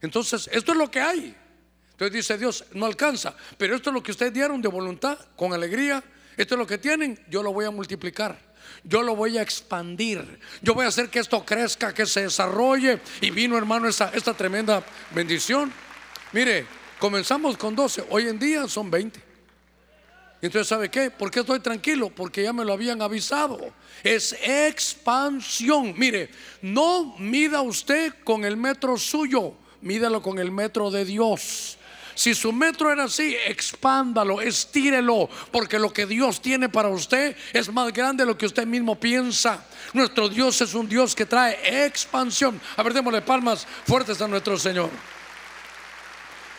[0.00, 1.36] Entonces, esto es lo que hay.
[1.90, 5.52] Entonces dice Dios, no alcanza, pero esto es lo que ustedes dieron de voluntad, con
[5.52, 6.02] alegría,
[6.36, 8.51] esto es lo que tienen, yo lo voy a multiplicar.
[8.84, 10.40] Yo lo voy a expandir.
[10.60, 13.00] Yo voy a hacer que esto crezca, que se desarrolle.
[13.20, 15.72] Y vino, hermano, esta, tremenda bendición.
[16.32, 16.66] Mire,
[16.98, 18.06] comenzamos con 12.
[18.10, 19.20] Hoy en día son 20.
[20.40, 21.10] Entonces, ¿sabe qué?
[21.10, 22.10] ¿Por qué estoy tranquilo?
[22.10, 23.72] Porque ya me lo habían avisado.
[24.02, 25.94] Es expansión.
[25.96, 26.30] Mire,
[26.62, 31.78] no mida usted con el metro suyo, mídalo con el metro de Dios.
[32.14, 37.72] Si su metro era así, expándalo, estírelo, porque lo que Dios tiene para usted es
[37.72, 39.64] más grande de lo que usted mismo piensa.
[39.92, 42.60] Nuestro Dios es un Dios que trae expansión.
[42.76, 44.90] A ver, démosle palmas fuertes a nuestro Señor.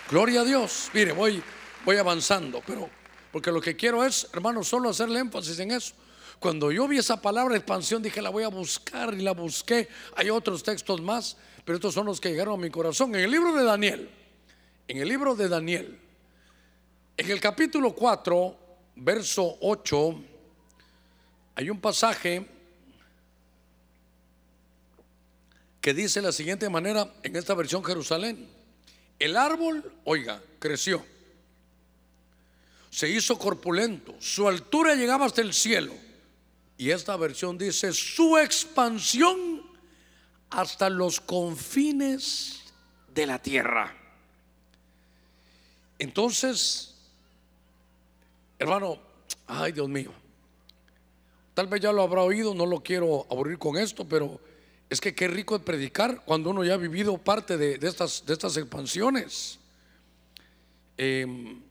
[0.10, 0.90] Gloria a Dios.
[0.94, 1.42] Mire, voy,
[1.86, 2.90] voy avanzando, pero
[3.32, 5.96] porque lo que quiero es, hermano, solo hacerle énfasis en eso.
[6.40, 9.88] Cuando yo vi esa palabra expansión, dije, la voy a buscar y la busqué.
[10.16, 13.16] Hay otros textos más, pero estos son los que llegaron a mi corazón.
[13.16, 14.10] En el libro de Daniel,
[14.88, 16.00] en el libro de Daniel,
[17.16, 18.58] en el capítulo 4,
[18.96, 20.22] verso 8,
[21.56, 22.46] hay un pasaje
[25.80, 28.48] que dice la siguiente manera en esta versión Jerusalén.
[29.20, 31.06] El árbol, oiga, creció,
[32.90, 35.94] se hizo corpulento, su altura llegaba hasta el cielo.
[36.78, 39.64] Y esta versión dice, su expansión
[40.50, 42.64] hasta los confines
[43.14, 44.03] de la tierra.
[46.04, 46.96] Entonces,
[48.60, 49.00] hermano,
[49.48, 50.12] ay Dios mío,
[51.54, 54.38] tal vez ya lo habrá oído, no lo quiero aburrir con esto, pero
[54.90, 59.60] es que qué rico es predicar cuando uno ya ha vivido parte de, estas expansiones.
[60.98, 61.62] Em,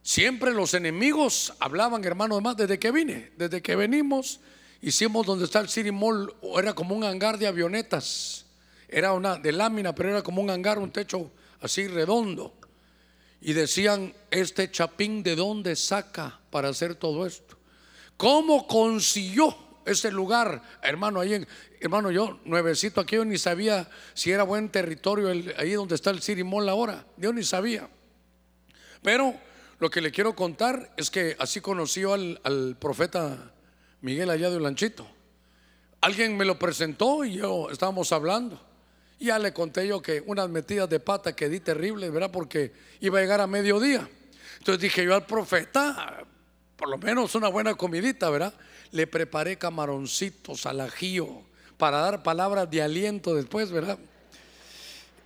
[0.00, 4.38] siempre los enemigos hablaban, hermano, además, desde que vine, desde que venimos,
[4.80, 8.46] hicimos donde está el City Mall, era como un hangar de avionetas,
[8.88, 12.54] era una de lámina, pero era como un hangar, un techo así redondo
[13.46, 17.56] y decían, este chapín de dónde saca para hacer todo esto.
[18.16, 21.20] ¿Cómo consiguió ese lugar, hermano?
[21.20, 21.46] Ahí en,
[21.78, 25.28] hermano, yo nuevecito aquí, yo ni sabía si era buen territorio
[25.58, 27.06] ahí donde está el Cirimol ahora.
[27.18, 27.88] Yo ni sabía.
[29.00, 29.32] Pero
[29.78, 33.52] lo que le quiero contar es que así conoció al, al profeta
[34.00, 35.06] Miguel allá de Lanchito.
[36.00, 38.60] Alguien me lo presentó y yo estábamos hablando.
[39.18, 42.30] Ya le conté yo que unas metidas de pata que di terribles, ¿verdad?
[42.30, 44.08] Porque iba a llegar a mediodía.
[44.58, 46.24] Entonces dije yo al profeta,
[46.76, 48.52] por lo menos una buena comidita, ¿verdad?
[48.92, 51.42] Le preparé camaroncitos al ajío
[51.78, 53.98] para dar palabras de aliento después, ¿verdad?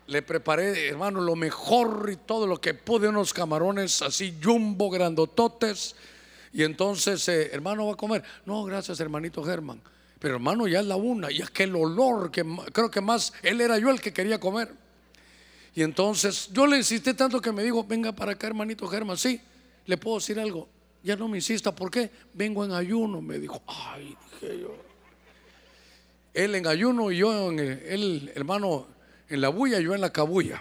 [0.06, 5.94] Le preparé, hermano, lo mejor y todo lo que pude, unos camarones así jumbo, grandototes.
[6.52, 8.24] Y entonces, eh, hermano, va a comer.
[8.44, 9.80] No, gracias, hermanito Germán.
[10.20, 13.78] Pero hermano, ya es la una, y aquel olor que creo que más, él era
[13.78, 14.70] yo el que quería comer.
[15.74, 19.40] Y entonces yo le insistí tanto que me dijo, venga para acá, hermanito Germán, sí,
[19.86, 20.68] le puedo decir algo.
[21.02, 22.10] Ya no me insista, ¿por qué?
[22.34, 23.62] Vengo en ayuno, me dijo.
[23.66, 24.76] Ay, dije yo.
[26.34, 28.86] Él en ayuno y yo en el, hermano
[29.28, 30.60] en la bulla, yo en la cabulla.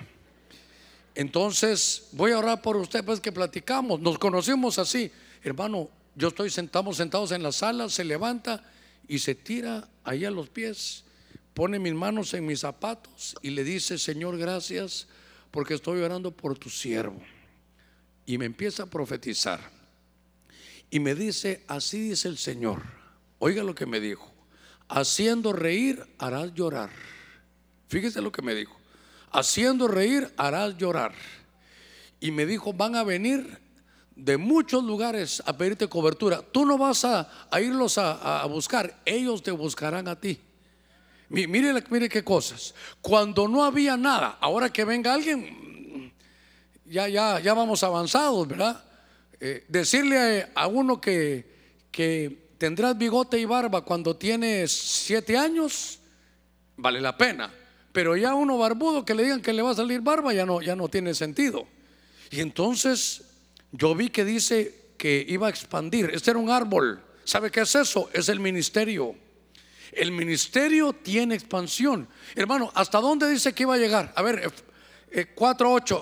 [1.15, 3.99] Entonces voy a orar por usted, pues que platicamos.
[3.99, 5.11] Nos conocimos así,
[5.43, 5.89] hermano.
[6.15, 8.63] Yo estoy sentamos sentados en la sala, se levanta
[9.09, 11.03] y se tira ahí a los pies,
[11.55, 15.07] pone mis manos en mis zapatos y le dice, Señor, gracias
[15.49, 17.19] porque estoy orando por tu siervo.
[18.27, 19.59] Y me empieza a profetizar.
[20.91, 22.83] Y me dice, así dice el Señor.
[23.39, 24.31] Oiga lo que me dijo.
[24.87, 26.91] Haciendo reír harás llorar.
[27.87, 28.77] Fíjese lo que me dijo.
[29.31, 31.15] Haciendo reír harás llorar.
[32.19, 33.57] Y me dijo, van a venir
[34.19, 36.41] de muchos lugares a pedirte cobertura.
[36.41, 40.39] Tú no vas a, irlos a, buscar, ellos te buscarán a ti.
[41.29, 42.73] Mire, mire qué cosas.
[43.01, 46.11] Cuando no había nada, ahora que venga alguien,
[46.85, 48.83] ya, ya, ya vamos avanzados, ¿verdad?
[49.39, 55.99] Eh, decirle a, uno que, que, tendrás bigote y barba cuando tienes siete años,
[56.75, 57.53] vale la pena.
[57.93, 60.61] Pero ya uno barbudo que le digan que le va a salir barba ya no,
[60.61, 61.67] ya no tiene sentido.
[62.31, 63.28] Y entonces
[63.71, 66.09] yo vi que dice que iba a expandir.
[66.13, 67.01] Este era un árbol.
[67.23, 68.09] ¿Sabe qué es eso?
[68.13, 69.15] Es el ministerio.
[69.91, 72.07] El ministerio tiene expansión.
[72.35, 74.11] Hermano, ¿hasta dónde dice que iba a llegar?
[74.15, 74.51] A ver,
[75.11, 75.27] 4.8, eh,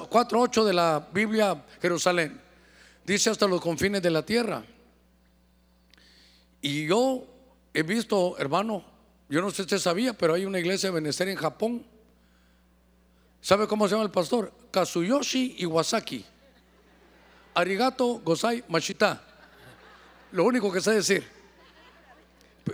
[0.10, 2.42] 4.8 de la Biblia Jerusalén.
[3.06, 4.64] Dice hasta los confines de la tierra.
[6.62, 7.26] Y yo
[7.74, 8.84] he visto, hermano,
[9.30, 11.86] yo no sé si usted sabía, pero hay una iglesia de Benecer en Japón.
[13.42, 14.52] ¿Sabe cómo se llama el pastor?
[14.72, 16.26] Kazuyoshi Iwasaki.
[17.58, 19.20] Arigato Gozai Machita.
[20.32, 21.28] Lo único que sé decir.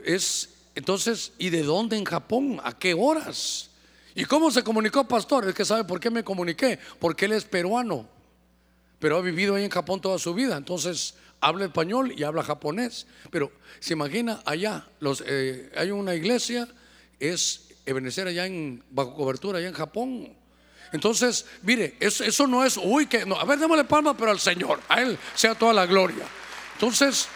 [0.04, 2.60] Es entonces, ¿y de dónde en Japón?
[2.64, 3.70] ¿A qué horas?
[4.14, 5.48] ¿Y cómo se comunicó, pastor?
[5.48, 6.80] Es que sabe por qué me comuniqué.
[7.00, 8.10] Porque él es peruano,
[9.00, 10.58] pero ha vivido ahí en Japón toda su vida.
[10.58, 13.08] Entonces, habla español y habla japonés.
[13.32, 16.68] Pero se imagina allá, los, eh, hay una iglesia,
[17.20, 20.43] es Ebenezer allá en, bajo cobertura, allá en Japón.
[20.94, 24.40] Entonces, mire, eso, eso no es, uy, que no, a ver, démosle palma, pero al
[24.40, 26.26] Señor, a Él sea toda la gloria.
[26.76, 27.28] Entonces,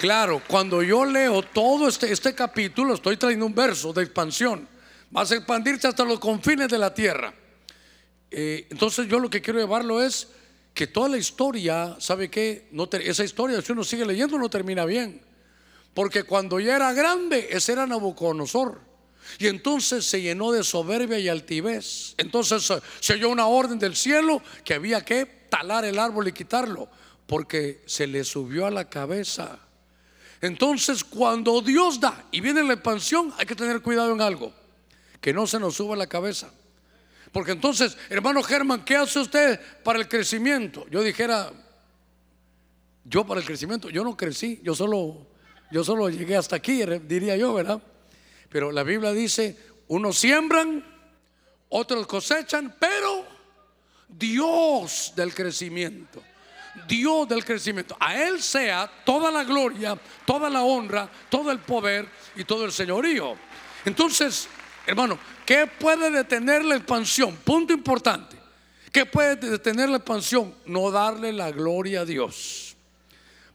[0.00, 4.66] Claro, cuando yo leo todo este, este capítulo, estoy trayendo un verso de expansión.
[5.10, 7.34] Vas a expandirse hasta los confines de la tierra.
[8.30, 10.28] Eh, entonces yo lo que quiero llevarlo es
[10.72, 12.66] que toda la historia, ¿sabe qué?
[12.70, 15.20] No esa historia, si uno sigue leyendo, no termina bien.
[15.92, 18.80] Porque cuando ya era grande, ese era Nabucodonosor.
[19.38, 22.14] Y entonces se llenó de soberbia y altivez.
[22.16, 26.88] Entonces se oyó una orden del cielo que había que talar el árbol y quitarlo.
[27.26, 29.60] Porque se le subió a la cabeza
[30.40, 34.52] entonces, cuando Dios da y viene la expansión, hay que tener cuidado en algo,
[35.20, 36.50] que no se nos suba la cabeza.
[37.30, 40.86] Porque entonces, hermano Germán, ¿qué hace usted para el crecimiento?
[40.88, 41.52] Yo dijera,
[43.04, 45.26] yo para el crecimiento, yo no crecí, yo solo,
[45.70, 47.82] yo solo llegué hasta aquí, diría yo, ¿verdad?
[48.50, 49.56] Pero la Biblia dice,
[49.88, 50.84] unos siembran,
[51.68, 53.24] otros cosechan, pero
[54.08, 56.22] Dios del crecimiento.
[56.86, 57.96] Dios del crecimiento.
[57.98, 62.72] A Él sea toda la gloria, toda la honra, todo el poder y todo el
[62.72, 63.36] señorío.
[63.84, 64.48] Entonces,
[64.86, 67.36] hermano, ¿qué puede detener la expansión?
[67.36, 68.36] Punto importante.
[68.92, 70.54] ¿Qué puede detener la expansión?
[70.66, 72.69] No darle la gloria a Dios.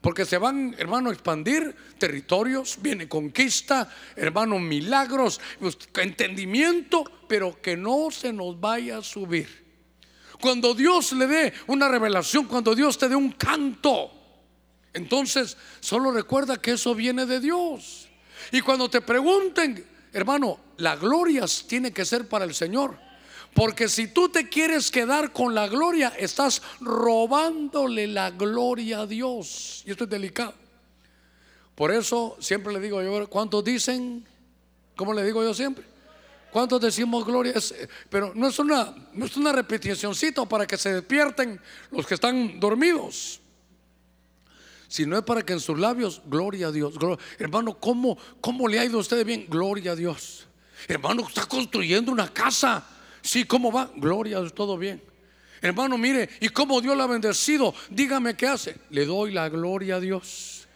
[0.05, 5.41] Porque se van, hermano, a expandir territorios, viene conquista, hermano, milagros,
[5.95, 9.65] entendimiento, pero que no se nos vaya a subir
[10.39, 14.11] cuando Dios le dé una revelación, cuando Dios te dé un canto,
[14.93, 18.07] entonces solo recuerda que eso viene de Dios.
[18.51, 19.83] Y cuando te pregunten,
[20.13, 22.99] hermano, la gloria tiene que ser para el Señor.
[23.55, 29.81] Porque si tú te quieres quedar con la gloria, estás robándole la gloria a Dios.
[29.85, 30.53] Y esto es delicado.
[31.73, 34.27] Por eso siempre le digo yo, ¿cuántos dicen?
[34.97, 35.85] ¿Cómo le digo yo siempre?
[36.51, 37.53] ¿Cuántos decimos gloria?
[38.09, 39.53] pero no es una, no es una
[40.49, 41.57] para que se despierten
[41.91, 43.39] los que están dormidos.
[44.89, 46.95] Sino es para que en sus labios, gloria a Dios.
[47.39, 49.45] hermano, ¿cómo, ¿cómo le ha ido a usted bien?
[49.47, 50.45] Gloria a Dios.
[50.89, 52.89] Hermano, está construyendo una casa.
[53.25, 53.89] Sí, ¿cómo va?
[53.95, 55.01] Gloria todo bien.
[55.59, 57.73] Hermano, mire, ¿y cómo Dios la ha bendecido?
[57.89, 58.77] Dígame qué hace.
[58.91, 60.67] Le doy la gloria a Dios.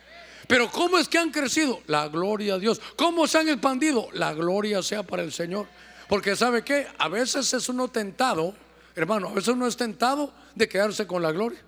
[0.48, 1.80] Pero ¿cómo es que han crecido?
[1.86, 2.82] La gloria a Dios.
[2.96, 4.10] ¿Cómo se han expandido?
[4.14, 5.68] La gloria sea para el Señor.
[6.08, 8.56] Porque sabe que a veces es uno tentado,
[8.96, 11.60] hermano, a veces uno es tentado de quedarse con la gloria.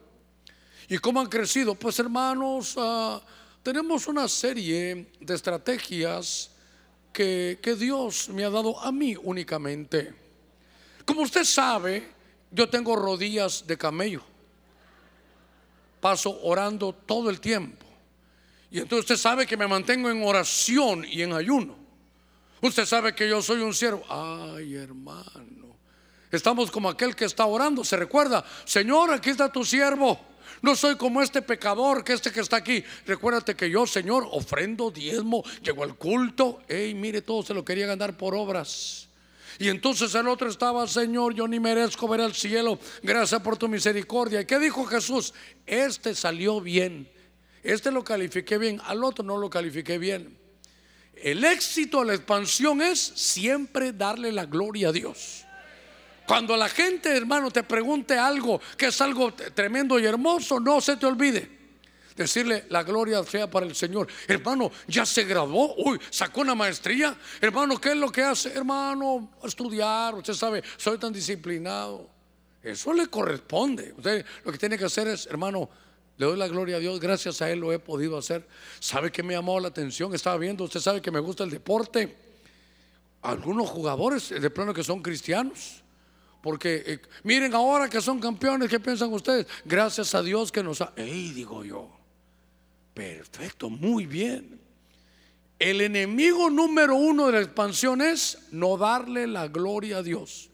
[0.89, 1.75] ¿Y cómo han crecido?
[1.75, 3.21] Pues hermanos, ah,
[3.61, 6.49] tenemos una serie de estrategias
[7.13, 10.20] que, que Dios me ha dado a mí únicamente.
[11.05, 12.07] Como usted sabe,
[12.51, 14.21] yo tengo rodillas de camello.
[15.99, 17.85] Paso orando todo el tiempo.
[18.71, 21.75] Y entonces usted sabe que me mantengo en oración y en ayuno.
[22.61, 24.03] Usted sabe que yo soy un siervo.
[24.09, 25.75] Ay, hermano.
[26.31, 27.83] Estamos como aquel que está orando.
[27.83, 30.19] Se recuerda, Señor, aquí está tu siervo.
[30.61, 32.83] No soy como este pecador, que este que está aquí.
[33.05, 36.61] Recuérdate que yo, Señor, ofrendo diezmo, llego al culto.
[36.67, 39.09] Ey, mire, todo se lo quería ganar por obras.
[39.59, 42.79] Y entonces el otro estaba, Señor, yo ni merezco ver al cielo.
[43.03, 44.41] Gracias por tu misericordia.
[44.41, 45.33] ¿Y qué dijo Jesús?
[45.65, 47.09] Este salió bien.
[47.63, 50.37] Este lo califiqué bien, al otro no lo califiqué bien.
[51.15, 55.45] El éxito, la expansión es siempre darle la gloria a Dios.
[56.25, 60.97] Cuando la gente, hermano, te pregunte algo que es algo tremendo y hermoso, no se
[60.97, 61.60] te olvide.
[62.15, 64.07] Decirle la gloria sea para el Señor.
[64.27, 65.75] Hermano, ya se graduó.
[65.77, 67.17] Uy, sacó una maestría.
[67.39, 68.49] Hermano, ¿qué es lo que hace?
[68.53, 70.15] Hermano, estudiar.
[70.15, 72.09] Usted sabe, soy tan disciplinado.
[72.61, 73.93] Eso le corresponde.
[73.97, 75.69] Usted lo que tiene que hacer es, hermano,
[76.17, 78.47] Le doy la gloria a Dios, gracias a Él lo he podido hacer.
[78.79, 80.13] ¿Sabe que me llamó la atención?
[80.13, 82.15] Estaba viendo, usted sabe que me gusta el deporte.
[83.23, 85.81] Algunos jugadores de plano que son cristianos.
[86.43, 89.47] Porque eh, miren ahora que son campeones, ¿qué piensan ustedes?
[89.65, 90.93] Gracias a Dios que nos ha...
[90.95, 91.31] ¡Ey!
[91.31, 91.89] Digo yo.
[92.93, 94.59] Perfecto, muy bien.
[95.57, 100.49] El enemigo número uno de la expansión es no darle la gloria a Dios.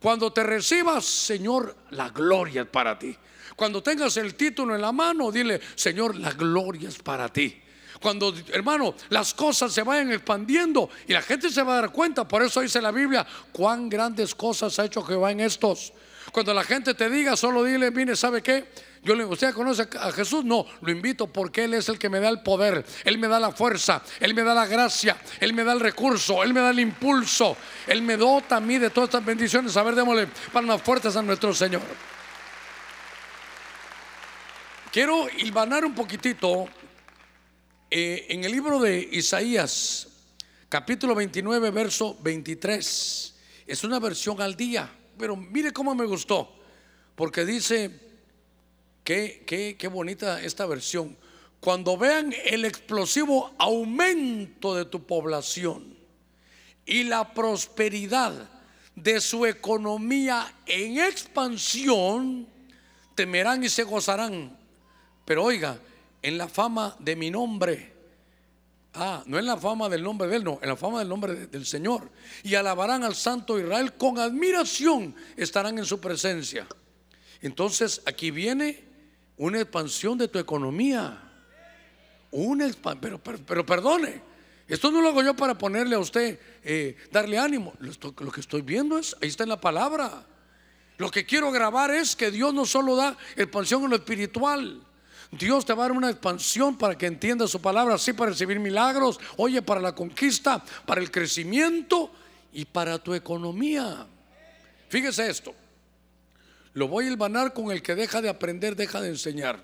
[0.00, 3.16] Cuando te recibas, Señor, la gloria es para ti.
[3.56, 7.60] Cuando tengas el título en la mano, dile, Señor, la gloria es para ti.
[8.00, 12.26] Cuando, hermano, las cosas se vayan expandiendo y la gente se va a dar cuenta,
[12.26, 15.92] por eso dice la Biblia, cuán grandes cosas ha hecho Jehová en estos.
[16.32, 18.68] Cuando la gente te diga, solo dile, mire, ¿sabe qué?
[19.02, 20.44] Yo le ¿usted conoce a Jesús?
[20.44, 23.38] No, lo invito porque Él es el que me da el poder, Él me da
[23.38, 26.70] la fuerza, Él me da la gracia, Él me da el recurso, Él me da
[26.70, 29.76] el impulso, Él me dota a mí de todas estas bendiciones.
[29.76, 31.82] A ver, démosle palmas fuertes a nuestro Señor.
[34.90, 36.66] Quiero hilvanar un poquitito
[37.90, 40.08] eh, en el libro de Isaías,
[40.68, 43.34] capítulo 29, verso 23.
[43.66, 46.54] Es una versión al día, pero mire cómo me gustó,
[47.14, 48.07] porque dice,
[49.08, 51.16] qué, qué, qué bonita esta versión.
[51.60, 55.96] Cuando vean el explosivo aumento de tu población
[56.84, 58.50] y la prosperidad
[58.94, 62.46] de su economía en expansión,
[63.14, 64.58] temerán y se gozarán
[65.24, 65.78] pero oiga,
[66.22, 67.92] en la fama de mi nombre.
[68.94, 71.46] Ah, no en la fama del nombre de él, no, en la fama del nombre
[71.48, 72.10] del Señor.
[72.42, 76.66] Y alabarán al Santo Israel con admiración, estarán en su presencia.
[77.42, 78.87] Entonces aquí viene
[79.38, 81.22] una expansión de tu economía.
[82.30, 82.70] Una
[83.00, 84.20] pero, pero, perdone,
[84.66, 87.72] esto no lo hago yo para ponerle a usted, eh, darle ánimo.
[87.80, 90.26] lo que estoy viendo es, ahí está en la palabra.
[90.98, 94.82] Lo que quiero grabar es que Dios no solo da expansión en lo espiritual,
[95.30, 98.58] Dios te va a dar una expansión para que entiendas su palabra, así para recibir
[98.58, 102.10] milagros, oye, para la conquista, para el crecimiento
[102.52, 104.06] y para tu economía.
[104.88, 105.54] Fíjese esto,
[106.74, 109.62] lo voy a hilvanar con el que deja de aprender, deja de enseñar.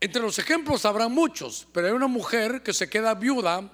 [0.00, 3.70] Entre los ejemplos habrá muchos, pero hay una mujer que se queda viuda,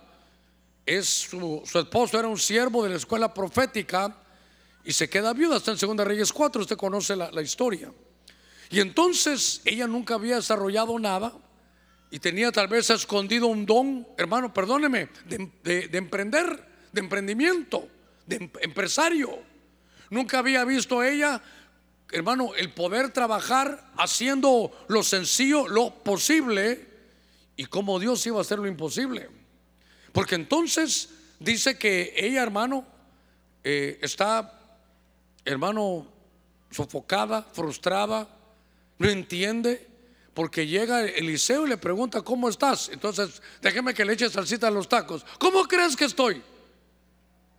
[0.86, 4.16] es su, esposo era un siervo de la escuela profética
[4.84, 7.92] y se queda viuda, está en Segunda Reyes 4, usted conoce la historia.
[8.70, 11.32] Y entonces ella nunca había desarrollado nada
[12.14, 17.88] y tenía tal vez escondido un don, hermano, perdóneme, de, emprender, de emprendimiento,
[18.24, 19.36] de em, empresario.
[20.10, 21.42] Nunca había visto ella,
[22.14, 26.86] hermano, el poder trabajar haciendo lo sencillo, lo posible,
[27.56, 29.28] y cómo Dios iba a hacer lo imposible.
[30.12, 32.86] Porque entonces dice que ella, hermano,
[33.62, 34.60] eh, está,
[35.44, 36.06] hermano,
[36.70, 38.28] sofocada, frustrada,
[38.98, 39.88] no entiende
[40.34, 42.88] porque llega Eliseo y le pregunta, ¿cómo estás?
[42.88, 45.24] Entonces, déjeme que le eche salsita a los tacos.
[45.38, 46.42] ¿Cómo crees que estoy?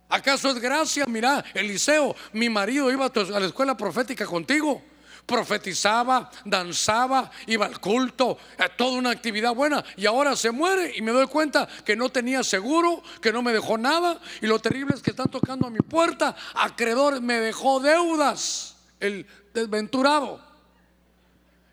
[0.08, 1.04] ¿Acaso es gracia?
[1.06, 4.82] Mira, Eliseo, mi marido iba a la escuela profética contigo.
[5.26, 8.38] Profetizaba, danzaba, iba al culto,
[8.76, 9.84] toda una actividad buena.
[9.96, 13.52] Y ahora se muere y me doy cuenta que no tenía seguro, que no me
[13.52, 14.20] dejó nada.
[14.40, 16.36] Y lo terrible es que están tocando a mi puerta.
[16.54, 18.76] Acreedor me dejó deudas.
[19.00, 20.40] El desventurado.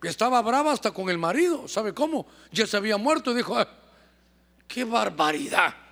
[0.02, 1.68] Y estaba brava hasta con el marido.
[1.68, 2.26] ¿Sabe cómo?
[2.52, 3.68] Ya se había muerto y dijo, ah,
[4.68, 5.83] qué barbaridad.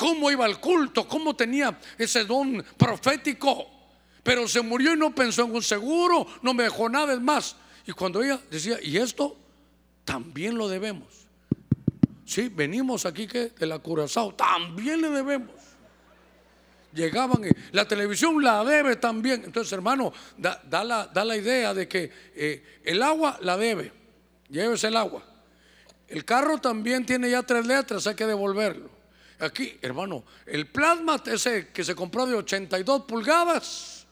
[0.00, 1.06] ¿Cómo iba al culto?
[1.06, 3.66] ¿Cómo tenía ese don profético?
[4.22, 7.54] Pero se murió y no pensó en un seguro, no me dejó nada más.
[7.86, 9.36] Y cuando ella decía, ¿y esto?
[10.06, 11.26] También lo debemos.
[12.24, 15.50] Sí, venimos aquí que de la Curazao, también le debemos
[16.94, 17.42] llegaban,
[17.72, 19.42] la televisión la debe también.
[19.44, 23.92] Entonces, hermano, da, la, idea de que eh, el agua la debe,
[24.48, 25.22] llévese el agua.
[26.08, 28.99] El carro también tiene ya tres letras, hay que devolverlo.
[29.40, 34.06] Aquí, hermano, el plasma ese que se compró de 82 pulgadas,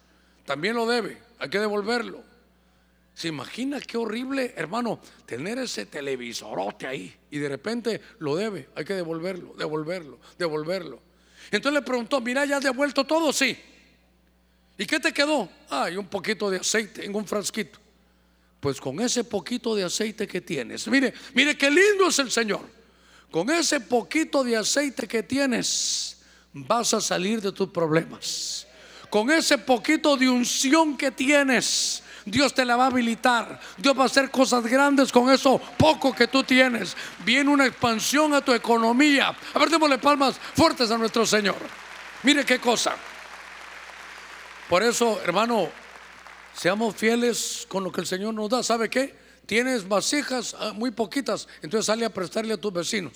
[0.45, 2.22] también lo debe, hay que devolverlo.
[3.14, 8.68] ¿Se imagina qué horrible, hermano, tener ese televisorote ahí y de repente lo debe?
[8.76, 11.03] Hay que devolverlo, devolverlo, devolverlo.
[11.51, 13.33] Entonces le preguntó, mira, ¿ya has devuelto todo?
[13.33, 13.59] Sí.
[14.79, 15.49] ¿Y qué te quedó?
[15.68, 17.81] Ah, y un poquito de aceite en un frasquito.
[18.61, 22.78] Pues con ese poquito de aceite que tienes, mire, mire qué lindo es el Señor.
[23.31, 26.16] Con ese poquito de aceite que tienes,
[26.53, 28.66] vas a salir de tus problemas.
[29.11, 33.61] Con ese poquito de unción que tienes, Dios te la va a habilitar.
[33.76, 36.97] Dios va a hacer cosas grandes con eso poco que tú tienes.
[37.24, 39.35] Viene una expansión a tu economía.
[39.55, 41.57] A ver, démosle palmas fuertes a nuestro Señor.
[42.22, 42.97] Mire qué cosa.
[44.68, 45.70] Por eso, hermano,
[46.55, 48.62] seamos fieles con lo que el Señor nos da.
[48.62, 49.28] ¿Sabe qué?
[49.49, 53.14] Tienes vasijas ah, muy poquitas, entonces sale a prestarle a tus vecinos.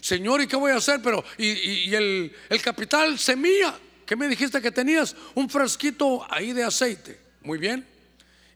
[0.00, 1.00] Señor, ¿y qué voy a hacer?
[1.02, 5.16] Pero, y, el, capital semilla, ¿qué me dijiste que tenías?
[5.34, 7.18] Un fresquito ahí de aceite.
[7.42, 7.84] Muy bien.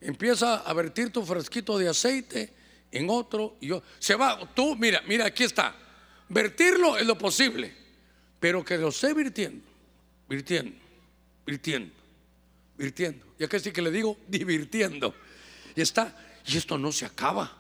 [0.01, 2.53] Empieza a vertir tu fresquito de aceite
[2.93, 3.83] en otro y yo.
[3.99, 5.75] Se va, tú, mira, mira, aquí está.
[6.29, 7.75] Vertirlo es lo posible,
[8.39, 9.67] pero que lo sé virtiendo,
[10.29, 10.79] virtiendo,
[11.45, 11.93] virtiendo,
[12.79, 13.27] virtiendo.
[13.37, 15.13] Y aquí sí que le digo, divirtiendo.
[15.75, 16.15] Y está,
[16.47, 17.51] y esto no se acaba.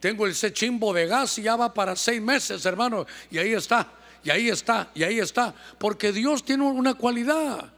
[0.00, 3.06] Tengo ese chimbo de gas y ya va para seis meses, hermano.
[3.30, 3.90] Y ahí está,
[4.22, 5.54] y ahí está, y ahí está.
[5.78, 7.72] Porque Dios tiene una cualidad.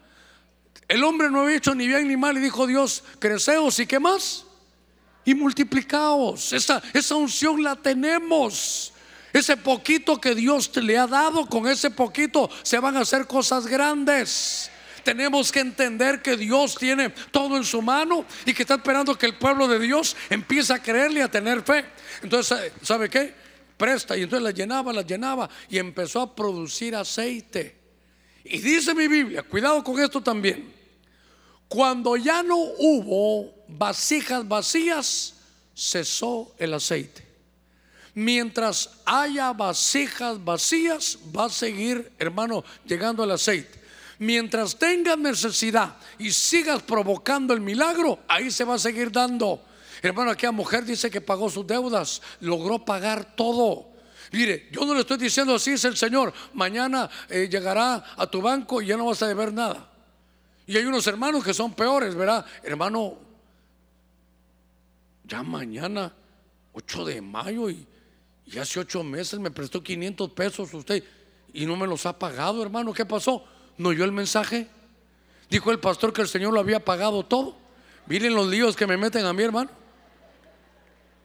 [0.89, 3.99] El hombre no había hecho ni bien ni mal y dijo Dios, creceos y qué
[3.99, 4.45] más.
[5.25, 6.53] Y multiplicaos.
[6.53, 8.93] Esa, esa unción la tenemos.
[9.33, 13.27] Ese poquito que Dios te le ha dado, con ese poquito se van a hacer
[13.27, 14.71] cosas grandes
[15.07, 19.27] tenemos que entender que Dios tiene todo en su mano y que está esperando que
[19.27, 21.85] el pueblo de Dios empiece a creerle y a tener fe.
[22.25, 23.33] Entonces, ¿sabe qué?
[23.77, 27.77] Presta y entonces la llenaba, la llenaba y empezó a producir aceite.
[28.43, 30.75] Y dice mi Biblia, cuidado con esto también.
[31.69, 35.35] Cuando ya no hubo vasijas vacías,
[35.73, 37.25] cesó el aceite.
[38.13, 43.86] Mientras haya vasijas vacías, va a seguir, hermano, llegando el aceite.
[44.19, 49.63] Mientras tengas necesidad y sigas provocando el milagro, ahí se va a seguir dando.
[50.03, 53.89] Hermano, aquella mujer dice que pagó sus deudas, logró pagar todo.
[54.33, 56.33] Mire, yo no le estoy diciendo así, es el Señor.
[56.55, 59.91] Mañana eh, llegará a tu banco y ya no vas a deber nada.
[60.67, 62.45] Y hay unos hermanos que son peores, ¿verdad?
[62.63, 63.19] Hermano,
[65.25, 66.13] ya mañana,
[66.73, 67.87] 8 de mayo, y,
[68.59, 71.03] hace 8 meses me prestó 500 pesos usted
[71.53, 72.93] y no me los ha pagado, hermano.
[72.93, 73.45] ¿Qué pasó?
[73.79, 74.67] ¿No oyó el mensaje?
[75.51, 77.57] Dijo el pastor que el Señor lo había pagado todo.
[78.07, 79.71] Miren los líos que me meten a mi hermano.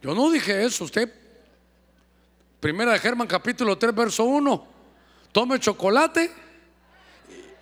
[0.02, 1.12] Yo no dije eso, usted.
[2.60, 4.68] Primera de Germán capítulo 3, verso 1.
[5.32, 6.32] Tome chocolate.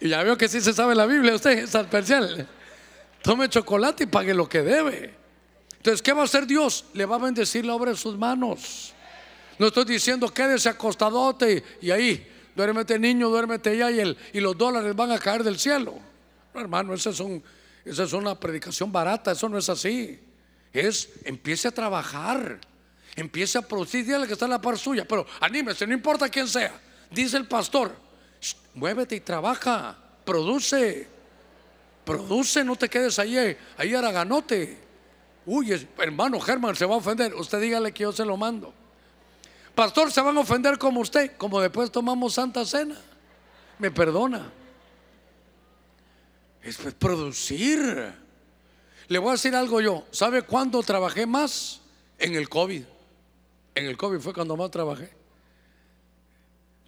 [0.01, 2.47] Y ya veo que sí se sabe la Biblia, usted es especial.
[3.21, 5.13] Tome chocolate y pague lo que debe.
[5.75, 6.85] Entonces, ¿qué va a hacer Dios?
[6.93, 8.93] Le va a bendecir la obra de sus manos.
[9.57, 12.28] No estoy diciendo quédese acostadote y ahí
[12.59, 15.97] duérmete niño, duérmete ya y, el, y los dólares van a caer del cielo.
[16.53, 20.19] No, hermano, esa es, una predicación barata, eso no es así.
[20.73, 22.59] Es, empiece a trabajar,
[23.15, 26.49] empiece a producir, dígale que está en la par suya, pero anímese, no importa quién
[26.49, 26.77] sea.
[27.09, 27.95] Dice el pastor,
[28.73, 31.07] muévete y trabaja, produce,
[32.03, 34.77] produce, no te quedes ahí, ahí araganote.
[35.45, 38.73] Uy, hermano Germán se va a ofender, usted dígale que yo se lo mando.
[39.79, 42.97] Pastor, se van a ofender como usted, como después tomamos Santa Cena.
[43.77, 44.51] Me perdona.
[46.61, 48.13] Es producir.
[49.07, 50.05] Le voy a decir algo yo.
[50.11, 51.79] ¿Sabe cuándo trabajé más?
[52.17, 52.83] En el COVID.
[53.73, 55.13] En el COVID fue cuando más trabajé.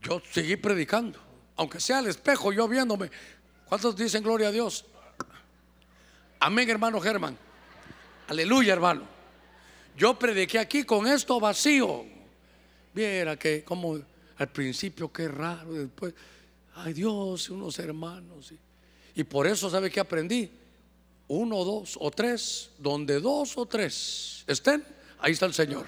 [0.01, 1.17] Yo seguí predicando.
[1.55, 3.09] Aunque sea al espejo, yo viéndome.
[3.69, 4.83] ¿Cuántos dicen gloria a Dios?
[6.41, 7.37] Amén, hermano Germán.
[8.27, 9.03] Aleluya, hermano.
[9.95, 12.10] Yo prediqué aquí con esto vacío.
[12.93, 13.99] Viera que como
[14.37, 16.13] al principio qué raro, después,
[16.75, 18.53] ay Dios, unos hermanos.
[19.15, 20.49] Y, por eso, ¿sabe qué aprendí?
[21.27, 24.83] Uno, dos o tres, donde dos o tres estén,
[25.19, 25.85] ahí está el Señor.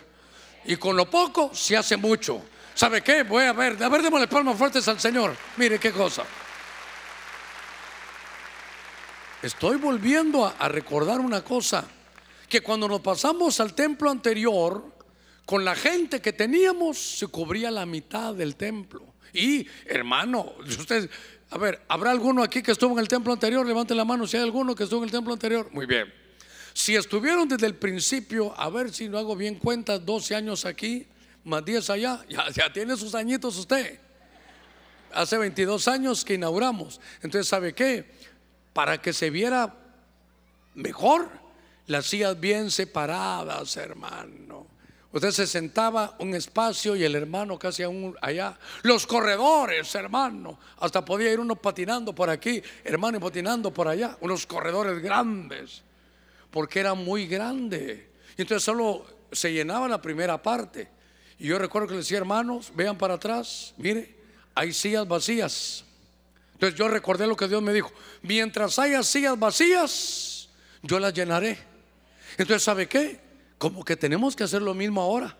[0.65, 2.41] Y con lo poco se hace mucho.
[2.75, 3.23] ¿Sabe qué?
[3.23, 5.35] Voy a ver, a ver, démosle palmas fuertes al Señor.
[5.57, 6.23] Mire qué cosa.
[9.41, 11.85] Estoy volviendo a recordar una cosa,
[12.47, 14.93] que cuando nos pasamos al templo anterior,
[15.45, 19.13] con la gente que teníamos se cubría la mitad del templo.
[19.33, 21.09] Y hermano, usted,
[21.49, 23.65] a ver, ¿habrá alguno aquí que estuvo en el templo anterior?
[23.65, 25.69] Levante la mano si hay alguno que estuvo en el templo anterior.
[25.71, 26.13] Muy bien.
[26.73, 31.05] Si estuvieron desde el principio, a ver si no hago bien cuentas, 12 años aquí,
[31.43, 33.99] más 10 allá, ya, ya tiene sus añitos usted.
[35.13, 36.99] Hace 22 años que inauguramos.
[37.21, 38.11] Entonces, ¿sabe qué?
[38.73, 39.75] Para que se viera
[40.73, 41.29] mejor,
[41.87, 44.72] las sillas bien separadas, hermano.
[45.13, 48.57] Usted se sentaba un espacio y el hermano casi aún allá.
[48.81, 50.57] Los corredores, hermano.
[50.79, 54.17] Hasta podía ir uno patinando por aquí, hermano, y patinando por allá.
[54.21, 55.83] Unos corredores grandes.
[56.49, 58.09] Porque era muy grande.
[58.35, 60.89] Y entonces solo se llenaba la primera parte.
[61.37, 63.75] Y yo recuerdo que le decía, hermanos, vean para atrás.
[63.77, 64.15] Mire,
[64.55, 65.85] hay sillas vacías.
[66.53, 67.91] Entonces yo recordé lo que Dios me dijo.
[68.23, 70.49] Mientras haya sillas vacías,
[70.81, 71.59] yo las llenaré.
[72.35, 73.32] Entonces, ¿sabe qué?
[73.57, 75.37] Como que tenemos que hacer lo mismo ahora.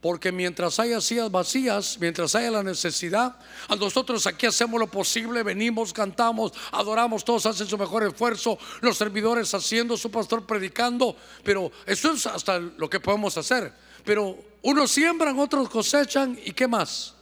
[0.00, 5.42] Porque mientras haya sillas vacías, mientras haya la necesidad, a nosotros aquí hacemos lo posible,
[5.42, 11.72] venimos, cantamos, adoramos, todos hacen su mejor esfuerzo, los servidores haciendo, su pastor predicando, pero
[11.86, 13.72] eso es hasta lo que podemos hacer.
[14.04, 17.14] Pero unos siembran, otros cosechan y qué más.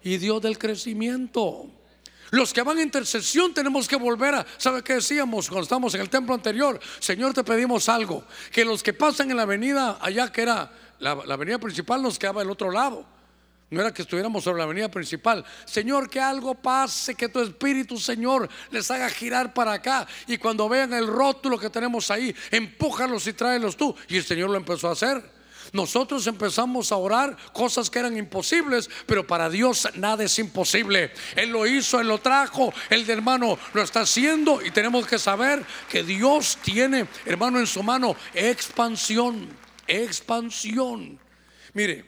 [0.00, 1.66] Y Dios del crecimiento.
[2.30, 6.00] Los que van a intercesión tenemos que volver a, ¿sabe qué decíamos cuando estamos en
[6.00, 6.78] el templo anterior?
[6.98, 10.70] Señor, te pedimos algo, que los que pasan en la avenida allá que era
[11.00, 13.04] la, avenida principal nos quedaba del otro lado.
[13.70, 15.44] No era que estuviéramos sobre la avenida principal.
[15.64, 20.08] Señor, que algo pase, que tu Espíritu, Señor, les haga girar para acá.
[20.26, 23.94] Y cuando vean el rótulo que tenemos ahí, empújalos y tráelos tú.
[24.08, 25.39] Y el Señor lo empezó a hacer.
[25.72, 31.12] Nosotros empezamos a orar cosas que eran imposibles, pero para Dios nada es imposible.
[31.36, 35.18] Él lo hizo, Él lo trajo, el de hermano lo está haciendo y tenemos que
[35.18, 39.60] saber que Dios tiene, hermano, en su mano expansión
[39.90, 41.18] expansión.
[41.74, 42.04] Mire,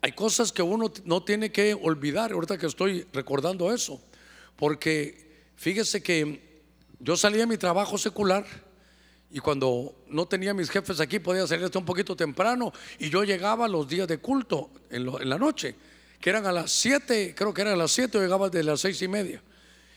[0.00, 4.00] hay cosas que uno no tiene que olvidar, ahorita que estoy recordando eso,
[4.56, 6.62] porque fíjese que
[6.98, 8.44] yo salía de mi trabajo secular
[9.34, 13.24] y cuando no tenía mis jefes aquí podía salir hasta un poquito temprano y yo
[13.24, 15.74] llegaba los días de culto en, la noche,
[16.20, 19.02] que eran a las 7, creo que eran a las 7, llegaba de las seis
[19.02, 19.42] y media.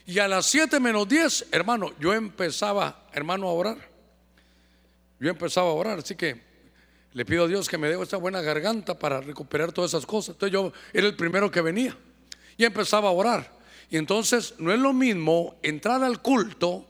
[0.08, 3.78] Y a las 7 menos 10, hermano, yo empezaba, hermano, a orar
[5.20, 6.40] yo empezaba a orar, así que
[7.14, 10.36] le pido a Dios que me dé esta buena garganta para recuperar todas esas cosas.
[10.36, 11.96] Entonces yo era el primero que venía
[12.56, 13.52] y empezaba a orar.
[13.90, 16.88] Y entonces no es lo mismo entrar al culto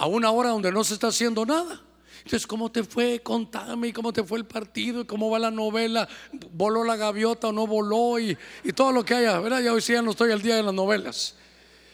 [0.00, 1.78] a una hora donde no se está haciendo nada.
[2.24, 3.20] Entonces, ¿cómo te fue?
[3.20, 5.06] Contame, ¿cómo te fue el partido?
[5.06, 6.08] ¿Cómo va la novela?
[6.52, 8.18] ¿Voló la gaviota o no voló?
[8.18, 8.34] Y,
[8.74, 9.60] todo lo que haya, ¿verdad?
[9.60, 11.34] Ya hoy sí ya no estoy al día de las novelas.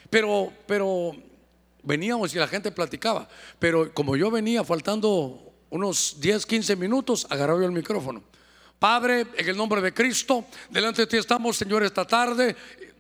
[0.09, 1.17] Pero, pero
[1.83, 3.29] veníamos y la gente platicaba.
[3.59, 8.23] Pero como yo venía faltando unos 10, 15 minutos, agarró yo el micrófono.
[8.79, 12.55] Padre, en el nombre de Cristo, delante de ti estamos, Señor, esta tarde.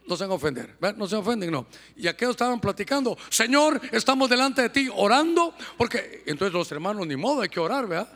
[0.06, 1.66] No se van a ofender, no se ofenden, no.
[1.96, 7.16] Y aquellos estaban platicando, Señor, estamos delante de ti orando, porque entonces los hermanos, ni
[7.16, 8.08] modo, hay que orar, ¿verdad?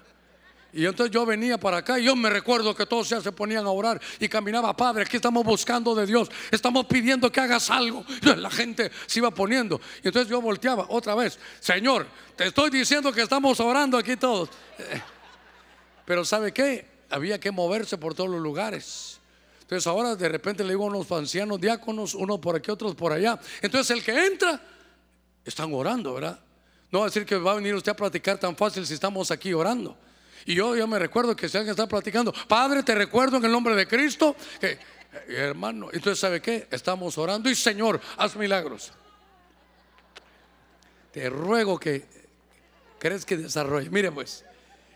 [0.72, 3.66] Y entonces yo venía para acá y yo me recuerdo que todos ya se ponían
[3.66, 8.04] a orar y caminaba, Padre, aquí estamos buscando de Dios, estamos pidiendo que hagas algo.
[8.36, 9.80] la gente se iba poniendo.
[10.02, 14.50] Y entonces yo volteaba otra vez, Señor, te estoy diciendo que estamos orando aquí todos.
[16.04, 16.86] Pero ¿sabe qué?
[17.10, 19.19] Había que moverse por todos los lugares.
[19.70, 23.12] Entonces ahora de repente le digo a unos ancianos diáconos, uno por aquí, otros por
[23.12, 23.38] allá.
[23.62, 24.60] Entonces el que entra,
[25.44, 26.40] están orando, ¿verdad?
[26.90, 29.30] No va a decir que va a venir usted a platicar tan fácil si estamos
[29.30, 29.96] aquí orando.
[30.44, 33.52] Y yo, yo me recuerdo que si alguien está platicando, Padre, te recuerdo en el
[33.52, 34.78] nombre de Cristo que, eh,
[35.28, 36.66] hermano, entonces, ¿sabe qué?
[36.68, 38.92] Estamos orando y Señor, haz milagros.
[41.12, 42.08] Te ruego que
[42.98, 43.88] crees que desarrolle.
[43.88, 44.44] Mire, pues,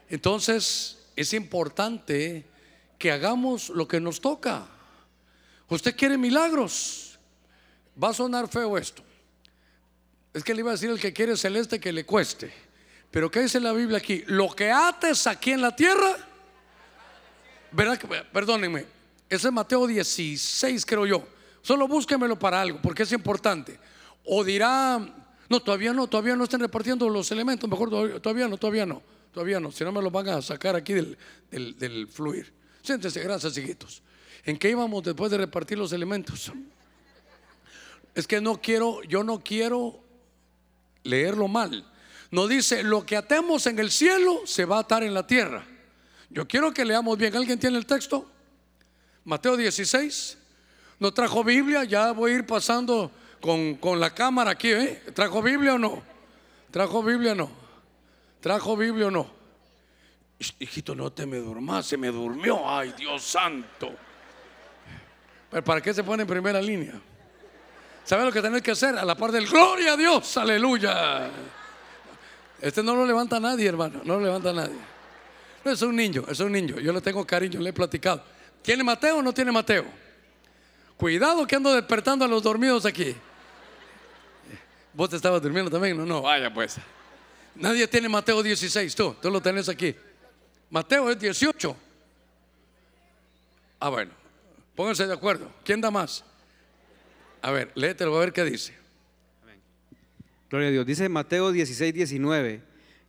[0.08, 2.52] entonces es importante
[2.98, 4.66] que hagamos lo que nos toca.
[5.68, 7.18] Usted quiere milagros.
[8.02, 9.02] Va a sonar feo esto.
[10.32, 12.52] Es que le iba a decir el que quiere celeste que le cueste.
[13.10, 14.24] Pero ¿qué dice la Biblia aquí?
[14.26, 16.16] Lo que ates aquí en la tierra,
[17.70, 18.00] ¿verdad?
[18.32, 18.86] Perdónenme,
[19.28, 21.24] ese es Mateo 16, creo yo.
[21.62, 23.78] Solo búsquemelo para algo, porque es importante.
[24.24, 24.98] O dirá,
[25.48, 29.60] no, todavía no, todavía no están repartiendo los elementos, mejor todavía, no, todavía no, todavía
[29.60, 32.52] no, si no me lo van a sacar aquí del fluir.
[32.84, 34.02] Siéntese, gracias, hijitos.
[34.44, 36.52] ¿En qué íbamos después de repartir los elementos?
[38.14, 39.98] Es que no quiero, yo no quiero
[41.02, 41.90] leerlo mal.
[42.30, 45.66] No dice, lo que atemos en el cielo se va a atar en la tierra.
[46.28, 47.34] Yo quiero que leamos bien.
[47.34, 48.30] ¿Alguien tiene el texto?
[49.24, 50.36] Mateo 16.
[50.98, 51.84] ¿No trajo Biblia?
[51.84, 53.10] Ya voy a ir pasando
[53.40, 54.70] con, la cámara aquí.
[54.70, 55.02] ¿eh?
[55.14, 56.02] ¿Trajo Biblia o no?
[56.70, 57.50] ¿Trajo Biblia o no?
[58.40, 59.43] ¿Trajo Biblia o no?
[60.38, 62.68] Hijito, no te me durmas, se me durmió.
[62.68, 63.92] Ay, Dios santo.
[65.50, 67.00] ¿Pero ¿Para qué se pone en primera línea?
[68.04, 68.98] ¿Sabe lo que tenés que hacer?
[68.98, 71.30] A la par del gloria a Dios, aleluya.
[72.60, 74.00] Este no lo levanta nadie, hermano.
[74.04, 74.76] No lo levanta nadie.
[75.64, 76.78] es un niño, es un niño.
[76.80, 78.22] Yo le tengo cariño, le he platicado.
[78.62, 79.84] ¿Tiene Mateo o no tiene Mateo?
[80.96, 83.14] Cuidado que ando despertando a los dormidos aquí.
[84.92, 85.96] ¿Vos te estabas durmiendo también?
[85.96, 86.76] No, no, vaya pues.
[87.54, 89.94] Nadie tiene Mateo 16, tú, tú lo tenés aquí.
[90.74, 91.76] Mateo es 18.
[93.78, 94.10] Ah, bueno,
[94.74, 95.48] pónganse de acuerdo.
[95.64, 96.24] ¿Quién da más?
[97.42, 98.74] A ver, léetelo a ver qué dice.
[100.50, 100.84] Gloria a Dios.
[100.84, 102.60] Dice Mateo 16, 19,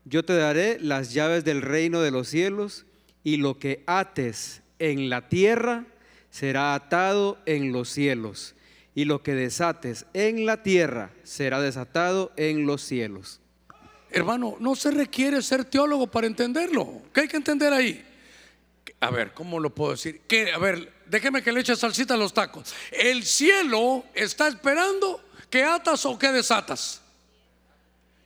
[0.04, 2.86] yo te daré las llaves del reino de los cielos
[3.24, 5.86] y lo que ates en la tierra
[6.30, 8.54] será atado en los cielos
[8.94, 13.42] y lo que desates en la tierra será desatado en los cielos.
[14.12, 17.02] Hermano, no se requiere ser teólogo para entenderlo.
[17.14, 18.06] ¿Qué hay que entender ahí?
[19.00, 20.22] a ver, ¿cómo lo puedo decir?
[20.22, 22.74] Que, a ver, déjeme que le eche salsita a los tacos.
[22.92, 27.02] El cielo está esperando que atas o que desatas.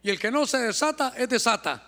[0.01, 1.85] Y el que no se desata es desata.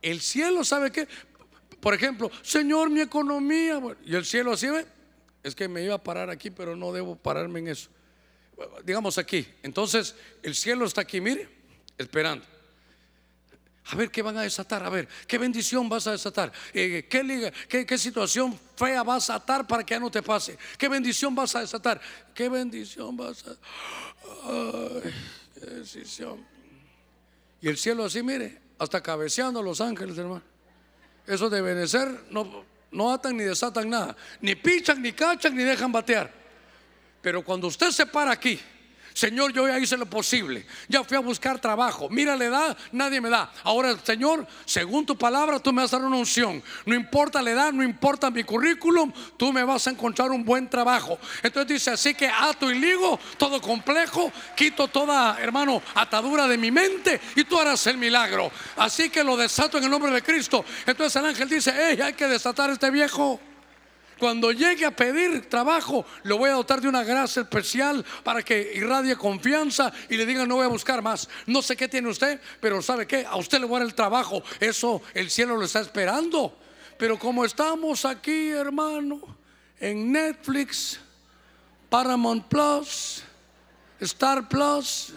[0.00, 1.08] El cielo sabe que,
[1.80, 4.86] por ejemplo, Señor, mi economía, y el cielo así ve,
[5.42, 7.90] es que me iba a parar aquí, pero no debo pararme en eso.
[8.84, 9.46] Digamos aquí.
[9.62, 11.48] Entonces, el cielo está aquí, mire,
[11.96, 12.44] esperando.
[13.86, 17.24] A ver qué van a desatar, a ver qué bendición vas a desatar, eh, ¿qué,
[17.24, 21.34] liga, qué, situación fea vas a atar para que ya no te pase, qué bendición
[21.34, 22.00] vas a desatar,
[22.32, 23.56] qué bendición vas a.
[25.02, 25.12] Qué.
[27.62, 30.42] Y el cielo así, mire, hasta cabeceando los ángeles, hermano.
[31.26, 35.90] Eso de benecer no, no atan ni desatan nada, ni pichan, ni cachan, ni dejan
[35.90, 36.39] batear.
[37.20, 38.58] Pero cuando usted se para aquí,
[39.12, 40.64] Señor, yo ya hice lo posible.
[40.88, 42.08] Ya fui a buscar trabajo.
[42.08, 43.52] Mira la edad, nadie me da.
[43.64, 46.62] Ahora, Señor, según tu palabra, tú me vas a dar una unción.
[46.86, 50.70] No importa la edad, no importa mi currículum, tú me vas a encontrar un buen
[50.70, 51.18] trabajo.
[51.42, 56.70] Entonces dice, así que ato y ligo todo complejo, quito toda, hermano, atadura de mi
[56.70, 58.50] mente y tú harás el milagro.
[58.76, 60.64] Así que lo desato en el nombre de Cristo.
[60.86, 63.40] Entonces el ángel dice, hey, hay que desatar a este viejo.
[64.20, 68.72] Cuando llegue a pedir trabajo, le voy a dotar de una gracia especial para que
[68.74, 71.26] irradie confianza y le diga no voy a buscar más.
[71.46, 73.24] No sé qué tiene usted, pero ¿sabe qué?
[73.24, 74.42] A usted le voy a dar el trabajo.
[74.60, 76.54] Eso el cielo lo está esperando.
[76.98, 79.22] Pero como estamos aquí, hermano,
[79.78, 81.00] en Netflix,
[81.88, 83.22] Paramount Plus,
[84.00, 85.14] Star Plus,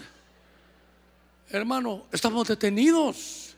[1.50, 3.58] hermano, estamos detenidos.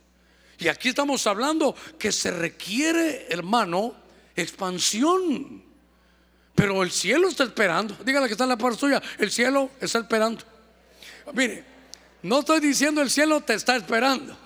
[0.57, 4.04] Y aquí estamos hablando que se requiere, hermano,
[4.35, 5.63] expansión.
[6.55, 7.95] Pero el cielo está esperando.
[8.03, 9.01] Dígale que está en la parte suya.
[9.17, 10.43] El cielo está esperando.
[11.33, 11.63] Mire,
[12.23, 14.37] no estoy diciendo el cielo te está esperando.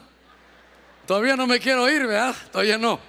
[1.05, 2.35] Todavía no me quiero ir, ¿verdad?
[2.51, 2.99] Todavía no.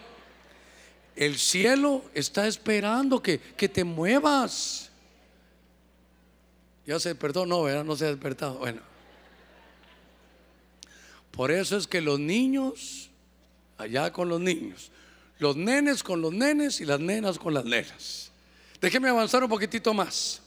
[1.17, 4.91] El cielo está esperando que, que te muevas.
[6.87, 7.85] Ya se despertó, no, ¿verdad?
[7.85, 8.59] No se ha despertado.
[8.59, 8.81] Bueno.
[11.31, 13.11] Por eso es que los niños,
[13.79, 14.91] allá con los niños,
[15.41, 18.31] los nenes con los nenes y las nenas con las nenas.
[18.81, 20.43] Déjeme avanzar un poquitito más.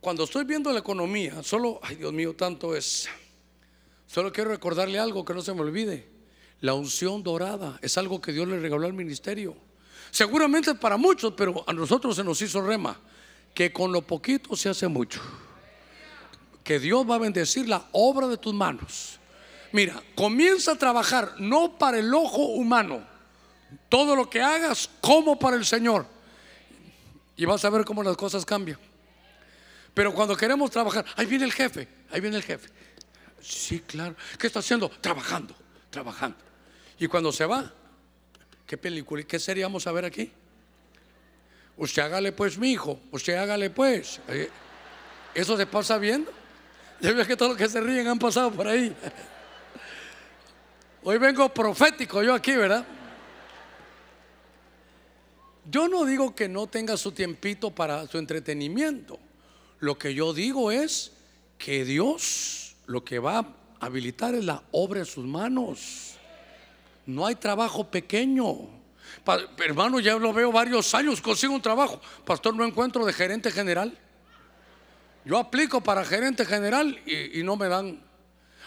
[0.00, 3.08] Cuando estoy viendo la economía, solo, ay Dios mío, tanto es.
[4.06, 6.08] Solo quiero recordarle algo que no se me olvide.
[6.60, 9.54] La unción dorada es algo que Dios le regaló al ministerio.
[10.10, 12.98] Seguramente para muchos, pero a nosotros se nos hizo rema.
[13.52, 15.20] Que con lo poquito se hace mucho.
[16.62, 19.20] Que Dios va a bendecir la obra de tus manos.
[19.74, 23.04] Mira, comienza a trabajar no para el ojo humano.
[23.88, 26.06] Todo lo que hagas como para el Señor.
[27.36, 28.78] Y vas a ver cómo las cosas cambian.
[29.92, 32.68] Pero cuando queremos trabajar, ahí viene el jefe, ahí viene el jefe.
[33.42, 34.14] Sí, claro.
[34.38, 34.88] ¿Qué está haciendo?
[34.88, 35.56] Trabajando,
[35.90, 36.38] trabajando.
[37.00, 37.72] Y cuando se va,
[38.68, 40.30] ¿qué película qué serie vamos a ver aquí?
[41.76, 44.20] Usted hágale pues, mi hijo, usted hágale pues.
[44.28, 44.48] Eh,
[45.34, 46.30] ¿Eso se pasa viendo?
[47.00, 48.94] Ya veo que todos los que se ríen han pasado por ahí.
[51.06, 52.82] Hoy vengo profético yo aquí, ¿verdad?
[55.70, 59.18] Yo no digo que no tenga su tiempito para su entretenimiento.
[59.80, 61.12] Lo que yo digo es
[61.58, 63.46] que Dios lo que va a
[63.80, 66.14] habilitar es la obra de sus manos.
[67.04, 68.70] No hay trabajo pequeño.
[69.58, 72.00] hermano, ya lo veo varios años, consigo un trabajo.
[72.24, 73.98] Pastor, no encuentro de gerente general.
[75.26, 78.00] Yo aplico para gerente general y no me dan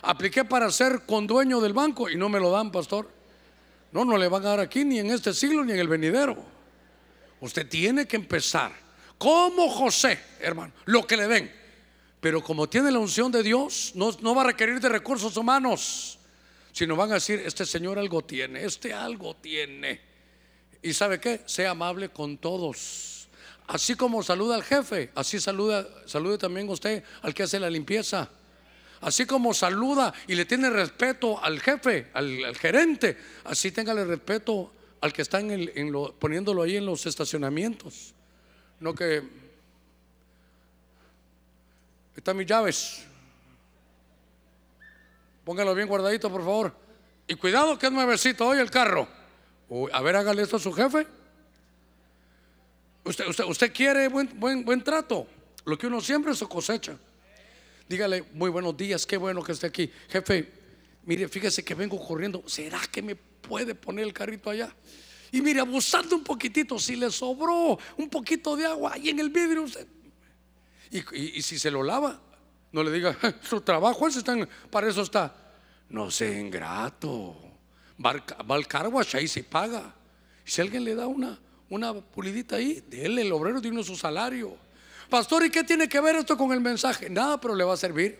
[0.01, 3.09] Apliqué para ser condueño del banco y no me lo dan, pastor.
[3.91, 6.37] No, no le van a dar aquí ni en este siglo ni en el venidero.
[7.39, 8.71] Usted tiene que empezar
[9.17, 11.51] como José, hermano, lo que le den.
[12.19, 16.19] Pero como tiene la unción de Dios, no, no va a requerir de recursos humanos,
[16.71, 20.01] sino van a decir, este señor algo tiene, este algo tiene.
[20.81, 23.29] Y sabe qué, sea amable con todos.
[23.67, 28.29] Así como saluda al jefe, así saluda, salude también usted al que hace la limpieza.
[29.01, 35.13] Así como saluda y le tiene respeto al jefe, al, gerente, así téngale respeto al
[35.13, 38.13] que está en poniéndolo ahí en los estacionamientos.
[38.79, 39.23] No que
[42.15, 43.03] están mis llaves.
[45.45, 46.73] Póngalo bien guardadito, por favor.
[47.27, 49.07] Y cuidado que es nuevecito hoy el carro.
[49.93, 51.07] a ver, hágale esto a su jefe.
[53.03, 55.27] Usted, usted, usted quiere buen, buen, buen trato.
[55.65, 56.97] Lo que uno siempre su cosecha.
[57.87, 59.89] Dígale, muy buenos días, qué bueno que esté aquí.
[60.09, 60.51] Jefe,
[61.05, 62.43] mire, fíjese que vengo corriendo.
[62.45, 64.75] ¿Será que me puede poner el carrito allá?
[65.31, 69.29] Y mire, abusando un poquitito, si le sobró un poquito de agua ahí en el
[69.29, 69.87] vidrio, usted.
[70.91, 72.21] Y, si se lo lava,
[72.73, 74.35] no le diga, su trabajo está,
[74.69, 75.33] para eso está.
[75.89, 77.37] No sea ingrato.
[78.03, 79.95] Va al, va al car wash, ahí se paga.
[80.45, 84.66] Y si alguien le da una, una pulidita ahí, déle, el obrero tiene su salario.
[85.09, 87.09] Pastor, ¿y qué tiene que ver esto con el mensaje?
[87.09, 88.19] Nada, pero le va a servir.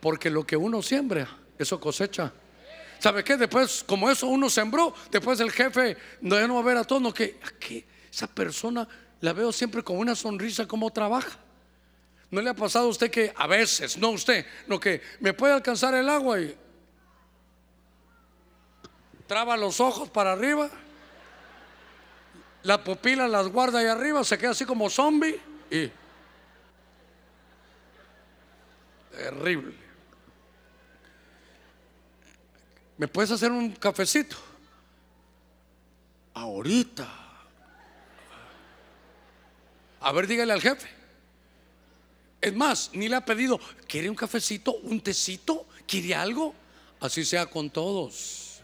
[0.00, 2.32] Porque lo que uno siembra, eso cosecha.
[2.98, 3.36] ¿Sabe qué?
[3.36, 7.40] Después, como eso uno sembró, después el jefe no, va a ver a todos, que,
[8.12, 8.86] esa persona
[9.20, 11.38] la veo siempre con una sonrisa como trabaja.
[12.30, 15.52] ¿No le ha pasado a usted que a veces, no usted, no que me puede
[15.52, 16.56] alcanzar el agua y
[19.26, 20.70] traba los ojos para arriba,
[22.62, 25.40] la pupila las guarda ahí arriba, se queda así como zombie
[25.70, 25.90] y
[29.10, 29.74] terrible.
[32.96, 34.36] ¿Me puedes hacer un cafecito?
[36.34, 37.08] Ahorita.
[40.00, 40.88] A ver, dígale al jefe.
[42.40, 45.66] Es más, ni le ha pedido, ¿quiere un cafecito, un tecito?
[45.86, 46.54] ¿Quiere algo?
[47.00, 48.60] Así sea con todos.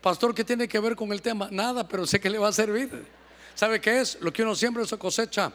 [0.00, 1.48] Pastor, ¿qué tiene que ver con el tema?
[1.50, 3.17] Nada, pero sé que le va a servir.
[3.58, 4.18] ¿Sabe qué es?
[4.20, 5.52] Lo que uno siembra eso cosecha.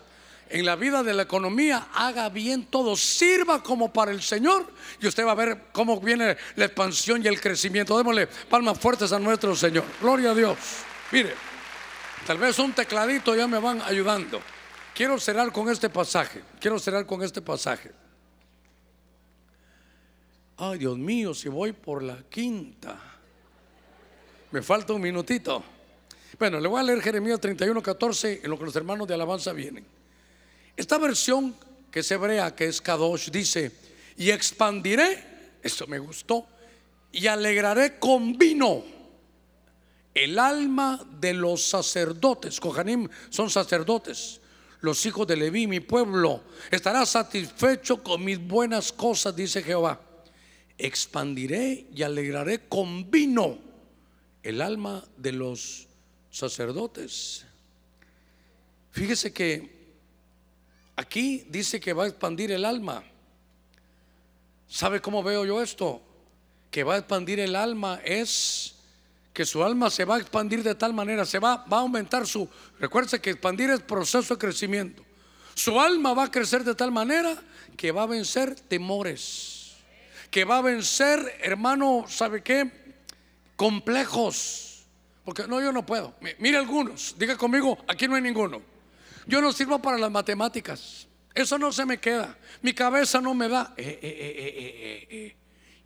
[0.49, 5.07] En la vida de la economía, haga bien todo, sirva como para el Señor y
[5.07, 7.97] usted va a ver cómo viene la expansión y el crecimiento.
[7.97, 9.85] Démosle palmas fuertes a nuestro Señor.
[10.01, 10.57] Gloria a Dios.
[11.13, 11.33] Mire,
[12.27, 14.41] tal vez un tecladito ya me van ayudando.
[14.93, 16.43] Quiero cerrar con este pasaje.
[16.59, 17.89] Quiero cerrar con este pasaje.
[20.57, 22.99] Ay, Dios mío, si voy por la quinta.
[24.51, 25.63] Me falta un minutito.
[26.43, 29.53] Bueno, le voy a leer Jeremías 31, 14 en lo que los hermanos de alabanza
[29.53, 29.85] vienen.
[30.75, 31.55] Esta versión
[31.89, 33.71] que es hebrea, que es Kadosh, dice,
[34.17, 35.23] y expandiré,
[35.63, 36.45] esto me gustó,
[37.13, 38.83] y alegraré con vino
[40.13, 42.59] el alma de los sacerdotes.
[42.59, 44.41] Kohanim son sacerdotes.
[44.81, 49.97] Los hijos de Leví, mi pueblo, estará satisfecho con mis buenas cosas, dice Jehová.
[50.77, 53.59] Expandiré y alegraré con vino
[54.43, 55.87] el alma de los
[56.33, 57.45] sacerdotes.
[58.91, 59.71] Fíjese que
[60.95, 63.03] aquí dice que va a expandir el alma.
[64.67, 66.01] ¿Sabe cómo veo yo esto?
[66.71, 68.75] Que va a expandir el alma es
[69.31, 72.25] que su alma se va a expandir de tal manera, se va, va a aumentar
[72.25, 72.49] su...
[72.79, 75.03] Recuerde que expandir es proceso de crecimiento.
[75.53, 77.35] Su alma va a crecer de tal manera
[77.77, 79.75] que va a vencer temores,
[80.31, 82.71] que va a vencer, hermano, ¿sabe qué?
[83.55, 84.72] Complejos.
[85.23, 86.13] Porque no, yo no puedo.
[86.39, 88.61] Mire algunos, diga conmigo, aquí no hay ninguno.
[89.25, 91.07] Yo no sirvo para las matemáticas.
[91.33, 92.37] Eso no se me queda.
[92.61, 93.73] Mi cabeza no me da.
[93.77, 95.35] Eh, eh, eh,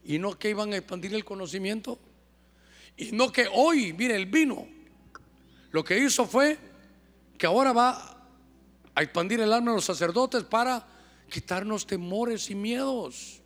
[0.04, 2.00] ¿Y no que iban a expandir el conocimiento?
[2.98, 4.68] Y no que hoy, mire, el vino,
[5.72, 6.58] lo que hizo fue
[7.38, 8.18] que ahora va
[8.96, 10.86] a expandir el alma de los sacerdotes para
[11.30, 13.42] quitarnos temores y miedos.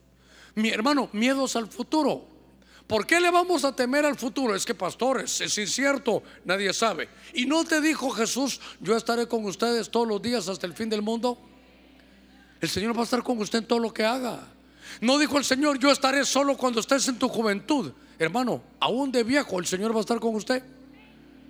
[0.55, 2.30] Mi hermano, miedos al futuro.
[2.91, 4.53] ¿Por qué le vamos a temer al futuro?
[4.53, 7.07] Es que pastores, es incierto, nadie sabe.
[7.33, 10.89] ¿Y no te dijo Jesús, yo estaré con ustedes todos los días hasta el fin
[10.89, 11.37] del mundo?
[12.59, 14.45] El Señor va a estar con usted en todo lo que haga.
[14.99, 17.93] No dijo el Señor, yo estaré solo cuando estés en tu juventud.
[18.19, 20.61] Hermano, aún de viejo el Señor va a estar con usted.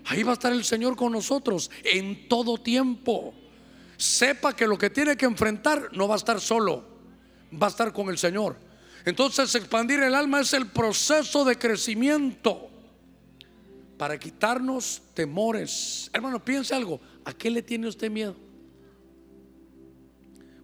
[0.06, 3.34] Ahí va a estar el Señor con nosotros en todo tiempo.
[3.98, 6.86] Sepa que lo que tiene que enfrentar no va a estar solo,
[7.52, 8.70] va a estar con el Señor.
[9.06, 12.70] Entonces expandir el alma es el proceso de crecimiento
[13.97, 16.10] para quitarnos temores.
[16.14, 18.36] Hermano, piense algo, ¿a qué le tiene usted miedo?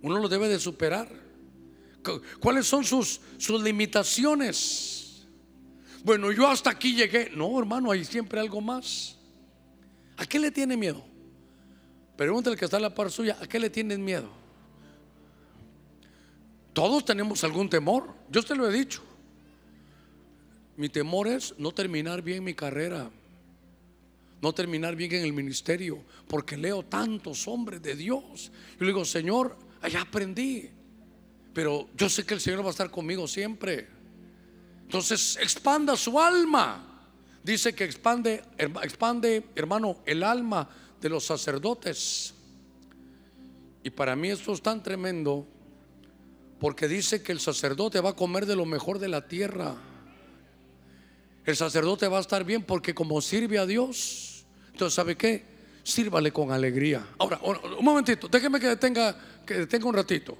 [0.02, 1.10] Uno lo debe de superar.
[2.40, 5.28] ¿Cuáles son sus, sus limitaciones?
[6.04, 7.32] Bueno, yo hasta aquí llegué.
[7.36, 9.18] No, hermano, hay siempre algo más.
[10.16, 11.04] ¿A qué le tiene miedo?
[12.16, 14.37] Pregúntale que está en la par suya, ¿a qué le tienen miedo?
[16.78, 18.14] Todos tenemos algún temor.
[18.30, 19.02] Yo te lo he dicho.
[20.76, 23.10] Mi temor es no terminar bien mi carrera,
[24.44, 28.52] no terminar bien en el ministerio, porque leo tantos hombres de Dios.
[28.74, 30.70] Yo le digo, Señor, allá aprendí,
[31.52, 33.88] pero yo sé que el Señor va a estar conmigo siempre.
[34.84, 37.10] Entonces expanda su alma.
[37.44, 40.70] Dice que expande, expande, hermano, el alma
[41.02, 42.36] de los sacerdotes.
[43.82, 45.57] Y para mí esto es tan tremendo
[46.60, 49.76] porque dice que el sacerdote va a comer de lo mejor de la tierra.
[51.46, 55.46] El sacerdote va a estar bien porque como sirve a Dios, entonces ¿sabe qué?
[55.84, 57.08] Sírvale con alegría.
[57.20, 60.38] Ahora, un momentito, déjeme que detenga, que detenga un ratito.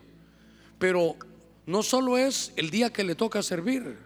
[0.78, 1.16] Pero
[1.66, 3.98] no solo es el día que le toca servir.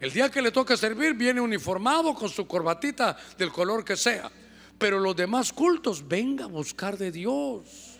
[0.00, 4.30] El día que le toca servir viene uniformado con su corbatita del color que sea.
[4.76, 7.91] Pero los demás cultos, venga a buscar de Dios.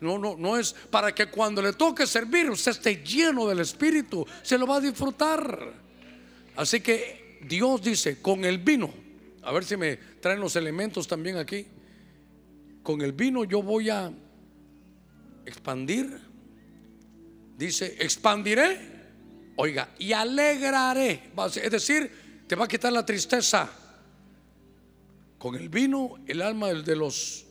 [0.00, 4.24] No, no, no es para que cuando le toque servir usted esté lleno del Espíritu,
[4.42, 5.72] se lo va a disfrutar.
[6.56, 8.92] Así que Dios dice, con el vino,
[9.42, 11.66] a ver si me traen los elementos también aquí,
[12.82, 14.12] con el vino yo voy a
[15.44, 16.20] expandir,
[17.56, 18.78] dice, expandiré,
[19.56, 23.70] oiga, y alegraré, es decir, te va a quitar la tristeza.
[25.38, 27.47] Con el vino, el alma de los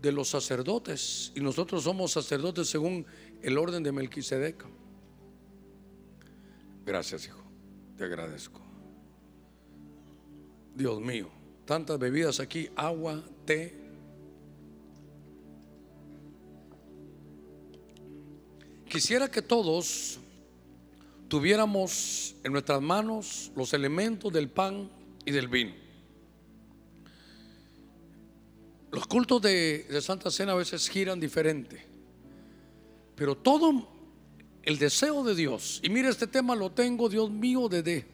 [0.00, 3.04] de los sacerdotes y nosotros somos sacerdotes según
[3.42, 4.64] el orden de Melquisedec.
[6.86, 7.42] Gracias, hijo.
[7.96, 8.60] Te agradezco.
[10.74, 11.28] Dios mío,
[11.66, 13.78] tantas bebidas aquí, agua, té.
[18.88, 20.18] Quisiera que todos
[21.28, 24.90] tuviéramos en nuestras manos los elementos del pan
[25.24, 25.89] y del vino.
[28.90, 31.86] Los cultos de, Santa Cena a veces giran diferente,
[33.14, 33.88] pero todo
[34.62, 38.06] el deseo de Dios, y mire este tema lo tengo, Dios mío, desde,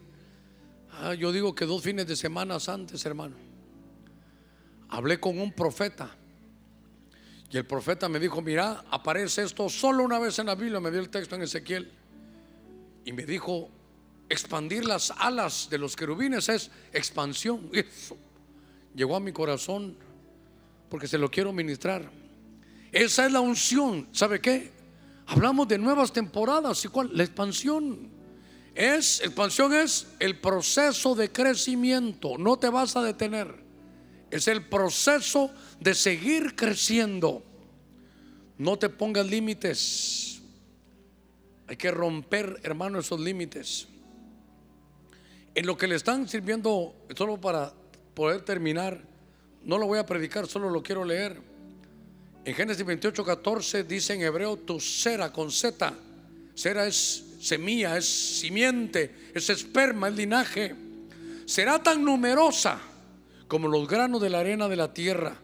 [0.91, 3.35] ah, yo digo que dos fines de semana antes, hermano,
[4.89, 6.15] hablé con un profeta.
[7.49, 10.91] Y el profeta me dijo, mira, aparece esto solo una vez en la Biblia, me
[10.91, 11.89] dio el texto en Ezequiel.
[13.05, 13.69] Y me dijo,
[14.27, 17.69] expandir las alas de los querubines es expansión.
[17.73, 18.17] Eso
[18.93, 19.95] llegó a mi corazón
[20.89, 22.09] porque se lo quiero ministrar.
[22.91, 24.07] Esa es la unción.
[24.11, 24.71] ¿Sabe qué?
[25.27, 26.83] Hablamos de nuevas temporadas.
[26.85, 27.09] ¿Y cuál?
[27.13, 28.09] La expansión.
[28.73, 32.37] Es, expansión es el proceso de crecimiento.
[32.37, 33.53] No te vas a detener.
[34.29, 37.43] Es el proceso de seguir creciendo.
[38.57, 40.41] No te pongas límites.
[41.67, 43.87] Hay que romper, hermano, esos límites.
[45.53, 47.73] En lo que le están sirviendo, solo para
[48.13, 49.01] poder terminar,
[49.67, 51.37] no lo voy a predicar, solo lo quiero leer.
[52.45, 55.93] En Génesis 28, 14 dice en hebreo tu cera con Z.
[56.55, 60.73] Cera es semilla, es simiente, es esperma, es linaje.
[61.45, 62.79] Será tan numerosa
[63.49, 65.35] como los granos de la arena de la tierra.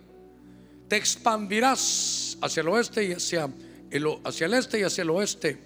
[0.88, 3.49] Te expandirás hacia el oeste y hacia
[3.91, 5.59] el, hacia el este y hacia el oeste,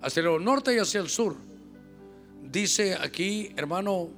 [0.00, 1.34] hacia el norte y hacia el sur.
[2.40, 4.08] Dice aquí, hermano,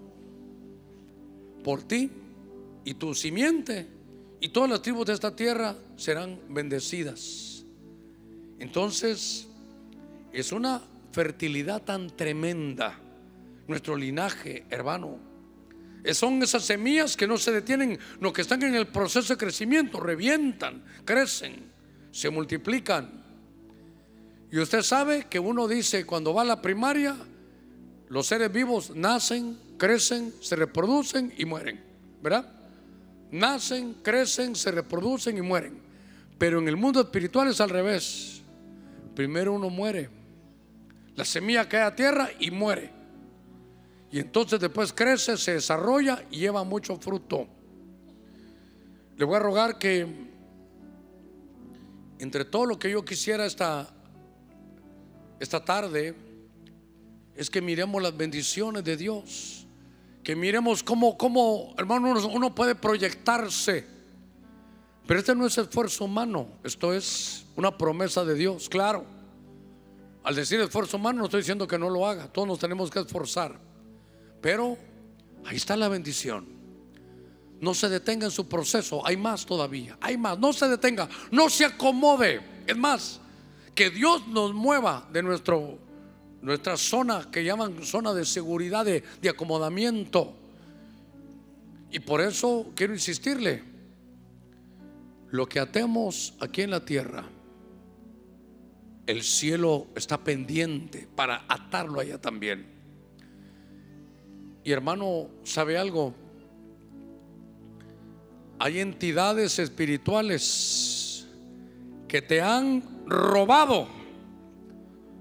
[1.65, 2.11] por ti
[2.85, 3.87] y tu simiente
[4.41, 7.65] y todas las tribus de esta tierra serán bendecidas.
[8.59, 9.49] Entonces,
[10.33, 12.99] es una fertilidad tan tremenda
[13.67, 15.19] nuestro linaje, hermano.
[16.13, 20.01] Son esas semillas que no se detienen, no que están en el proceso de crecimiento,
[20.01, 21.71] revientan, crecen,
[22.11, 23.25] se multiplican.
[24.51, 27.17] Y usted sabe que uno dice cuando va a la primaria,
[28.09, 31.83] los seres vivos nacen, crecen, se reproducen y mueren,
[32.23, 32.58] ¿verdad?
[33.31, 35.81] Nacen, crecen, se reproducen y mueren.
[36.39, 38.43] Pero en el mundo espiritual es al revés.
[39.15, 40.09] Primero uno muere.
[41.17, 42.93] La semilla cae a tierra y muere.
[44.11, 47.47] Y entonces después crece, se desarrolla y lleva mucho fruto.
[49.17, 50.07] Le voy a rogar que
[52.19, 53.89] entre todo lo que yo quisiera esta,
[55.41, 56.15] esta tarde
[57.35, 59.58] es que miremos las bendiciones de Dios
[60.29, 63.87] que miremos cómo, cómo, hermano, uno puede proyectarse.
[65.07, 69.07] Pero este no es esfuerzo humano, esto es una promesa de Dios, claro.
[70.23, 73.01] Al decir esfuerzo humano no estoy diciendo que no lo haga, todos nos tenemos que
[73.01, 73.59] esforzar.
[74.43, 74.77] Pero
[75.47, 76.47] ahí está la bendición.
[77.59, 81.49] No se detenga en su proceso, hay más todavía, hay más, no se detenga, no
[81.49, 82.43] se acomode.
[82.67, 83.19] Es más,
[83.75, 85.79] que Dios nos mueva de nuestro
[86.43, 90.35] nuestra zona que llaman zona de seguridad, de, acomodamiento.
[91.91, 93.63] Y por eso quiero insistirle,
[95.31, 97.25] lo que atemos aquí en la tierra,
[99.07, 102.67] el cielo está pendiente para atarlo allá también.
[104.65, 106.15] Y hermano, ¿sabe algo?
[108.59, 111.27] Hay entidades espirituales
[112.07, 113.89] que te han robado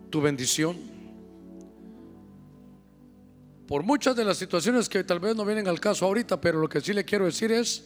[0.09, 0.96] tu bendición
[3.67, 6.69] por muchas de las situaciones que tal vez no vienen al caso ahorita, pero lo
[6.69, 7.83] que sí le quiero decir es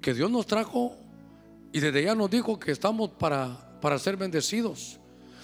[0.00, 0.96] que Dios nos trajo
[1.72, 4.98] y desde ya nos dijo que estamos para, para ser bendecidos.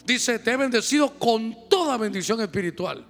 [0.05, 3.06] Dice, te he bendecido con toda bendición espiritual.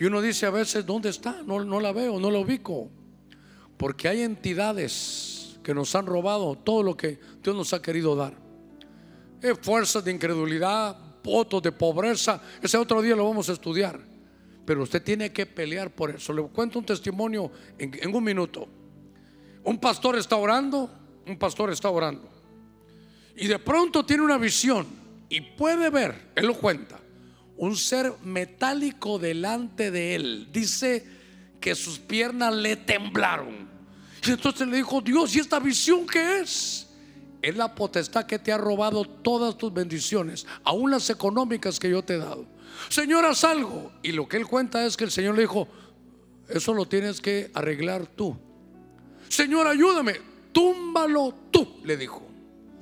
[0.00, 1.42] Y uno dice a veces, ¿dónde está?
[1.42, 2.88] No, no la veo, no la ubico.
[3.76, 8.34] Porque hay entidades que nos han robado todo lo que Dios nos ha querido dar.
[9.60, 12.40] fuerzas de incredulidad, votos de pobreza.
[12.62, 14.11] Ese otro día lo vamos a estudiar.
[14.64, 16.32] Pero usted tiene que pelear por eso.
[16.32, 18.68] Le cuento un testimonio en, un minuto.
[19.64, 20.90] Un pastor está orando,
[21.26, 22.28] un pastor está orando.
[23.36, 24.86] Y de pronto tiene una visión
[25.28, 27.00] y puede ver, él lo cuenta,
[27.56, 30.48] un ser metálico delante de él.
[30.52, 31.06] Dice
[31.60, 33.70] que sus piernas le temblaron.
[34.26, 36.88] Y entonces le dijo, Dios, ¿y esta visión qué es?
[37.40, 42.02] Es la potestad que te ha robado todas tus bendiciones, aún las económicas que yo
[42.02, 42.46] te he dado.
[42.88, 43.92] Señor, haz algo.
[44.02, 45.68] Y lo que él cuenta es que el Señor le dijo,
[46.48, 48.36] eso lo tienes que arreglar tú.
[49.28, 50.20] Señor, ayúdame,
[50.52, 52.22] túmbalo tú, le dijo.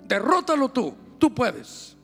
[0.06, 1.96] Derrótalo tú, tú puedes.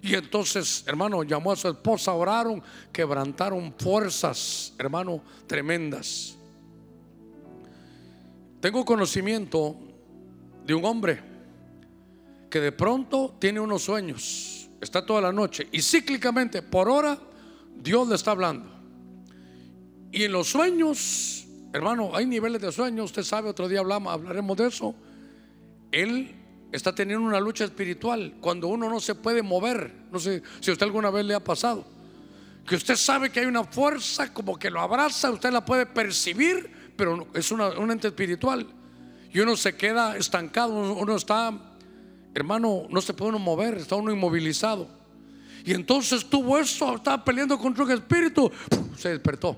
[0.00, 6.36] Y entonces, hermano, llamó a su esposa, oraron, quebrantaron fuerzas, hermano, tremendas.
[8.60, 9.76] Tengo conocimiento
[10.64, 11.22] de un hombre
[12.50, 17.16] que de pronto tiene unos sueños, está toda la noche y cíclicamente, por hora,
[17.76, 18.68] Dios le está hablando.
[20.10, 24.56] Y en los sueños, hermano, hay niveles de sueños, usted sabe, otro día hablamos, hablaremos
[24.56, 24.94] de eso.
[25.92, 26.34] Él
[26.72, 29.92] está teniendo una lucha espiritual cuando uno no se puede mover.
[30.10, 31.86] No sé si a usted alguna vez le ha pasado.
[32.66, 36.92] Que usted sabe que hay una fuerza como que lo abraza, usted la puede percibir,
[36.96, 38.66] pero es un ente espiritual.
[39.32, 41.71] Y uno se queda estancado, uno está,
[42.34, 44.88] hermano, no se puede uno mover, está uno inmovilizado.
[45.64, 48.50] Y entonces tuvo eso, estaba peleando contra un espíritu,
[48.96, 49.56] se despertó.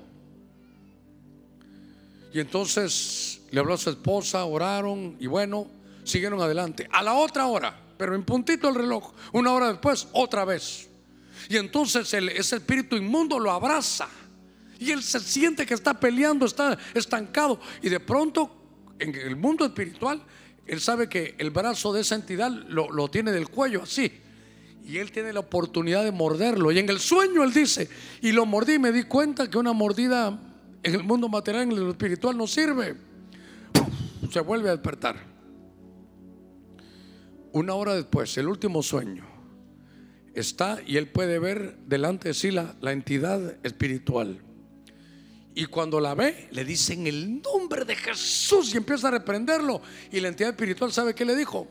[2.33, 5.67] Y entonces le habló a su esposa, oraron y bueno,
[6.03, 6.87] siguieron adelante.
[6.91, 10.89] A la otra hora, pero en puntito el reloj, una hora después, otra vez.
[11.49, 14.07] Y entonces ese espíritu inmundo lo abraza.
[14.79, 17.59] Y él se siente que está peleando, está estancado.
[17.81, 18.51] Y de pronto,
[18.99, 20.21] en el mundo espiritual,
[20.67, 24.11] él sabe que el brazo de esa entidad lo, lo tiene del cuello así.
[24.83, 26.71] Y él tiene la oportunidad de morderlo.
[26.71, 27.89] Y en el sueño él dice,
[28.21, 30.39] y lo mordí y me di cuenta que una mordida
[30.83, 32.95] en el mundo material, en el espiritual, no sirve.
[34.31, 35.17] Se vuelve a despertar.
[37.51, 39.25] Una hora después, el último sueño,
[40.35, 44.41] está y él puede ver delante de sí la, la entidad espiritual.
[45.55, 49.81] Y cuando la ve, le dicen el nombre de Jesús y empieza a reprenderlo.
[50.11, 51.67] Y la entidad espiritual sabe qué le dijo.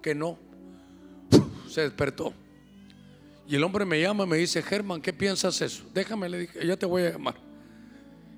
[0.00, 0.38] Que no.
[1.68, 2.32] Se despertó.
[3.46, 5.82] Y el hombre me llama y me dice, Germán, ¿qué piensas eso?
[5.92, 7.34] Déjame, le dije, ya te voy a llamar.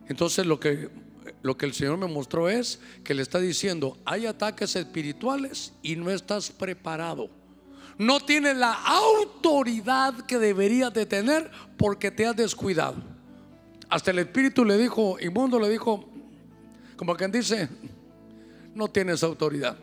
[0.09, 0.89] Entonces lo que
[1.43, 5.97] lo que el Señor me mostró es que le está diciendo, hay ataques espirituales y
[5.97, 7.31] no estás preparado.
[7.99, 12.97] No tienes la autoridad que deberías de tener porque te has descuidado.
[13.91, 16.09] Hasta el Espíritu le dijo, inmundo le dijo,
[16.97, 17.69] como quien dice,
[18.75, 19.77] no tienes autoridad.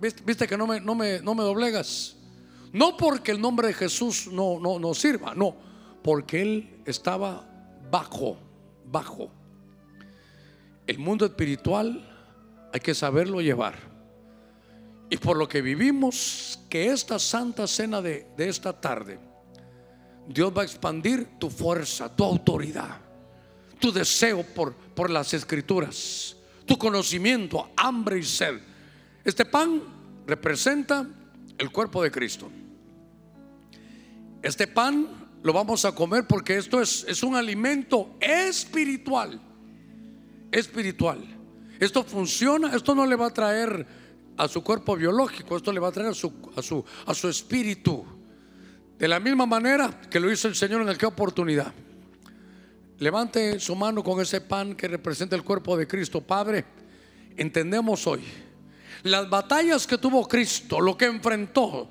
[0.00, 2.16] ¿Viste, que no me, no, me, no me doblegas?
[2.72, 5.54] No porque el nombre de Jesús no, no, no sirva, no,
[6.02, 7.46] porque él estaba
[7.90, 8.38] bajo,
[8.86, 9.30] bajo
[10.90, 12.04] el mundo espiritual
[12.72, 13.76] hay que saberlo llevar.
[15.08, 19.20] Y por lo que vivimos, que esta santa cena de, esta tarde,
[20.26, 22.98] Dios va a expandir tu fuerza, tu autoridad,
[23.80, 26.36] tu deseo por, por las escrituras,
[26.66, 28.60] tu conocimiento, hambre y sed.
[29.24, 29.82] Este pan
[30.26, 31.06] representa
[31.58, 32.50] el cuerpo de Cristo.
[34.42, 39.40] Este pan lo vamos a comer porque esto es, es un alimento espiritual
[40.50, 41.18] espiritual.
[41.78, 43.86] Esto funciona, esto no le va a traer
[44.36, 47.28] a su cuerpo biológico, esto le va a traer a su, a su, a su
[47.28, 48.04] espíritu.
[48.98, 51.72] De la misma manera que lo hizo el Señor en aquella oportunidad.
[53.00, 56.20] Levante su mano con ese pan que representa el cuerpo de Cristo.
[56.20, 56.66] Padre,
[57.34, 58.22] entendemos hoy
[59.04, 61.88] las batallas que tuvo Cristo, lo que enfrentó,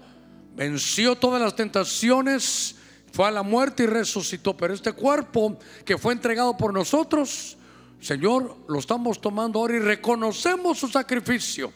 [0.56, 2.76] venció todas las tentaciones,
[3.12, 4.56] fue a la muerte y resucitó.
[4.56, 7.58] Pero este cuerpo que fue entregado por nosotros,
[8.00, 11.74] Señor, lo estamos tomando ahora y reconocemos su sacrificio.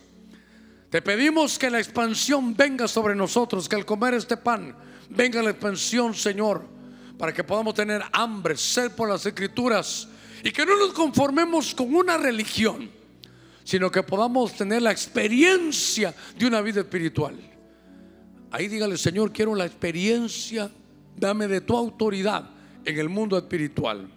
[0.91, 4.76] Te pedimos que la expansión venga sobre nosotros, que al comer este pan
[5.10, 6.72] venga la expansión, Señor,
[7.18, 10.07] para que podamos tener hambre, sed por las escrituras
[10.44, 12.90] y que no nos conformemos con una religión,
[13.64, 17.35] sino que podamos tener la experiencia de una vida espiritual.
[18.52, 20.69] Ahí dígale, Señor, quiero la experiencia,
[21.15, 22.49] dame de tu autoridad
[22.85, 24.07] en el mundo espiritual.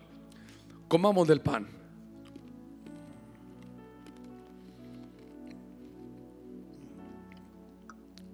[0.89, 1.69] Comamos del pan.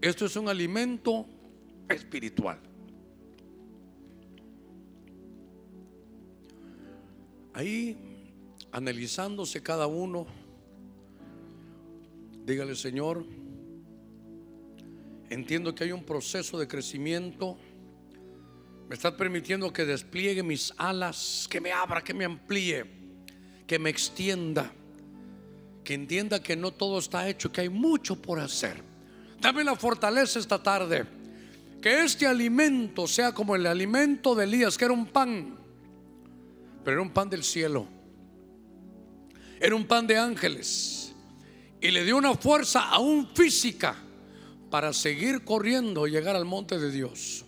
[0.01, 1.27] Esto es un alimento
[1.89, 2.59] espiritual.
[7.55, 7.97] Ahí,
[8.71, 10.27] analizándose cada uno,
[12.45, 13.27] dígale, Señor,
[15.31, 17.59] entiendo que hay un proceso de crecimiento.
[18.89, 22.85] Me estás permitiendo que despliegue mis alas, que me abra, que me amplíe,
[23.67, 24.73] que me extienda,
[25.85, 28.93] que entienda que no todo está hecho, que hay mucho por hacer
[29.43, 31.05] Dame la fortaleza esta tarde.
[31.83, 35.59] Que este alimento sea como el alimento de Elías, que era un pan,
[36.85, 37.87] pero era un pan del cielo.
[39.61, 41.13] Era un pan de ángeles.
[41.81, 43.97] Y le dio una fuerza aún física
[44.71, 47.45] para seguir corriendo y llegar al monte de Dios.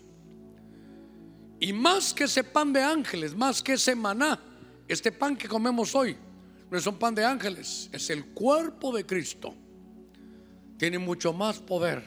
[1.60, 4.40] Y más que ese pan de ángeles, más que ese maná,
[4.86, 6.16] este pan que comemos hoy,
[6.70, 9.54] no es un pan de ángeles, es el cuerpo de Cristo.
[10.76, 12.02] Tiene mucho más poder.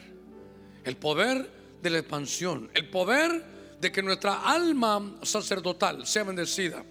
[0.84, 1.50] El poder
[1.82, 6.84] de la expansión, el poder de que nuestra alma sacerdotal sea bendecida.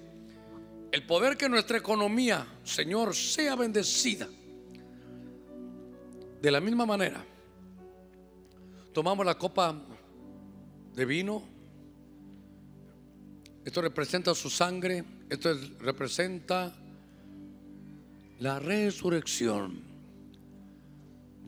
[0.92, 4.28] El poder que nuestra economía, Señor, sea bendecida.
[6.42, 7.24] De la misma manera,
[8.94, 9.82] tomamos la copa
[10.94, 11.44] de vino.
[13.66, 15.04] Esto representa su sangre.
[15.30, 16.74] Esto representa
[18.40, 19.88] la resurrección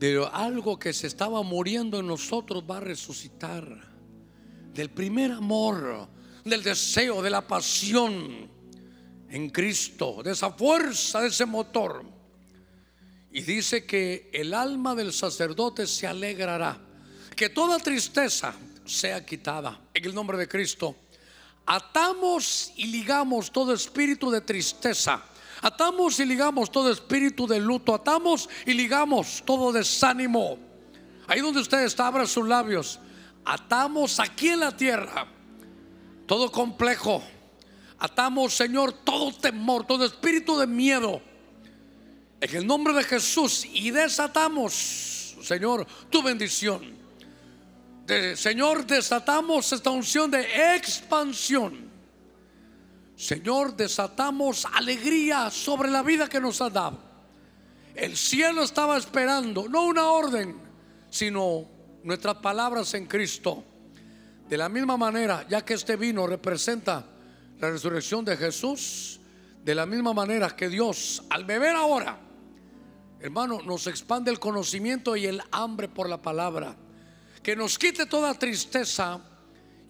[0.00, 3.90] de algo que se estaba muriendo en nosotros va a resucitar.
[4.72, 6.08] Del primer amor,
[6.44, 8.59] del deseo, de la pasión
[9.30, 12.04] en Cristo, de esa fuerza, de ese motor.
[13.32, 16.78] Y dice que el alma del sacerdote se alegrará,
[17.36, 18.54] que toda tristeza
[18.84, 20.96] sea quitada en el nombre de Cristo.
[21.66, 25.24] Atamos y ligamos todo espíritu de tristeza
[25.62, 27.94] Atamos y ligamos todo espíritu de luto.
[27.94, 30.58] Atamos y ligamos todo desánimo.
[31.26, 32.98] Ahí donde usted está, abra sus labios.
[33.44, 35.26] Atamos aquí en la tierra
[36.26, 37.22] todo complejo.
[38.00, 41.22] Atamos, Señor, todo temor, todo espíritu de miedo.
[42.40, 43.64] En el nombre de Jesús.
[43.72, 46.98] Y desatamos, Señor, tu bendición.
[48.34, 51.90] Señor, desatamos esta unción de expansión
[53.20, 56.98] Señor, desatamos alegría sobre la vida que nos ha dado.
[57.94, 60.56] El cielo estaba esperando, no una orden,
[61.10, 61.66] sino
[62.02, 63.62] nuestras palabras en Cristo.
[64.48, 67.04] De la misma manera, ya que este vino representa
[67.60, 69.20] la resurrección de Jesús,
[69.62, 72.18] de la misma manera que Dios, al beber ahora,
[73.20, 76.74] hermano, nos expande el conocimiento y el hambre por la palabra,
[77.42, 79.20] que nos quite toda tristeza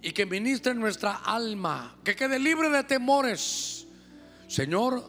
[0.02, 3.86] y que ministre nuestra alma, que quede libre de temores.
[4.48, 5.09] Señor,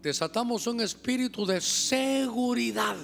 [0.00, 2.96] desatamos un espíritu de seguridad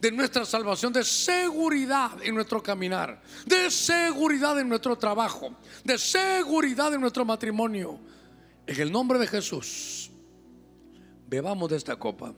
[0.00, 6.92] de nuestra salvación, de seguridad en nuestro caminar, de seguridad en nuestro trabajo, de seguridad
[6.94, 7.98] en nuestro matrimonio.
[8.66, 10.10] En el nombre de Jesús,
[11.28, 12.34] bebamos de esta copa.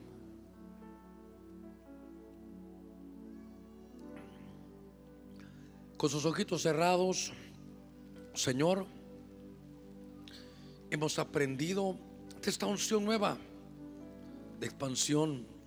[5.99, 7.33] con sus ojitos cerrados,
[8.33, 8.87] Señor,
[10.91, 11.99] hemos aprendido
[12.41, 13.37] de esta unción nueva
[14.61, 15.58] de expansión.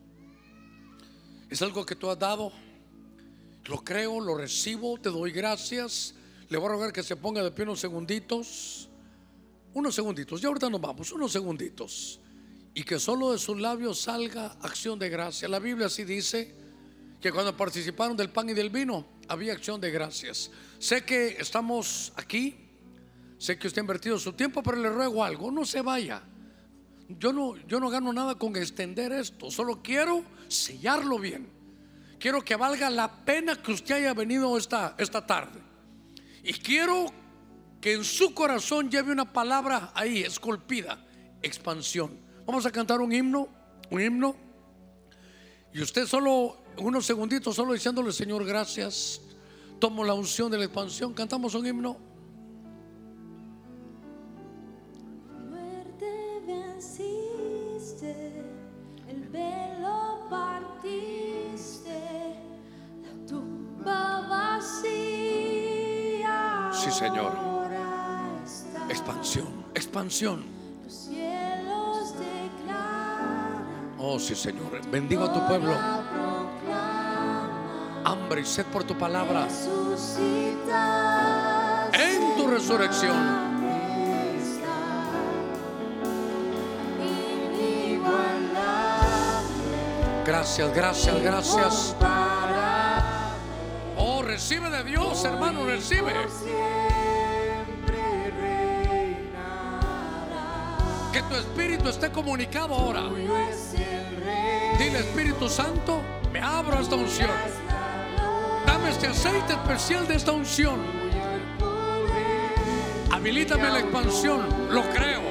[1.51, 2.49] Es algo que tú has dado.
[3.65, 6.15] Lo creo, lo recibo, te doy gracias.
[6.47, 8.87] Le voy a rogar que se ponga de pie unos segunditos.
[9.73, 12.21] Unos segunditos, ya ahorita nos vamos, unos segunditos.
[12.73, 15.49] Y que solo de sus labios salga acción de gracia.
[15.49, 16.55] La Biblia así dice
[17.19, 20.51] que cuando participaron del pan y del vino, había acción de gracias.
[20.79, 22.55] Sé que estamos aquí,
[23.37, 26.23] sé que usted ha invertido su tiempo, pero le ruego algo, no se vaya.
[27.19, 31.49] Yo no, yo no gano nada con extender esto, solo quiero sellarlo bien.
[32.19, 35.59] Quiero que valga la pena que usted haya venido esta, esta tarde.
[36.43, 37.07] Y quiero
[37.79, 41.03] que en su corazón lleve una palabra ahí, esculpida,
[41.41, 42.19] expansión.
[42.45, 43.49] Vamos a cantar un himno,
[43.89, 44.35] un himno.
[45.73, 49.21] Y usted solo unos segunditos solo diciéndole, Señor, gracias.
[49.79, 51.13] Tomo la unción de la expansión.
[51.13, 52.10] Cantamos un himno.
[66.91, 67.31] Señor.
[68.89, 70.43] Expansión, expansión.
[73.97, 74.81] Oh, sí, Señor.
[74.89, 75.73] Bendigo a tu pueblo
[78.03, 79.47] hambre y sed por tu palabra.
[81.93, 83.51] En tu resurrección.
[90.25, 91.95] Gracias, gracias, gracias.
[94.41, 96.13] Recibe de Dios, hermano, recibe.
[101.13, 103.03] Que tu espíritu esté comunicado ahora.
[104.79, 106.01] Dile Espíritu Santo,
[106.33, 107.29] me abro a esta unción
[108.89, 110.79] este aceite especial de esta unción.
[113.11, 114.41] Habilítame la expansión.
[114.69, 115.21] Lo creo.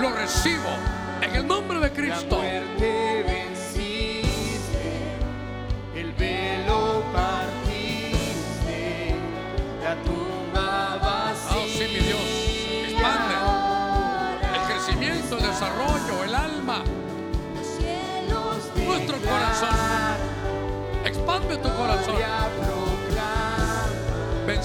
[0.00, 0.68] Lo recibo.
[1.22, 2.42] En el nombre de Cristo.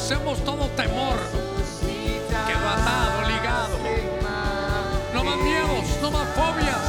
[0.09, 1.19] Deshacemos todo temor.
[2.47, 3.77] Quedó atado, ligado.
[5.13, 6.88] No más miedos, no más fobias.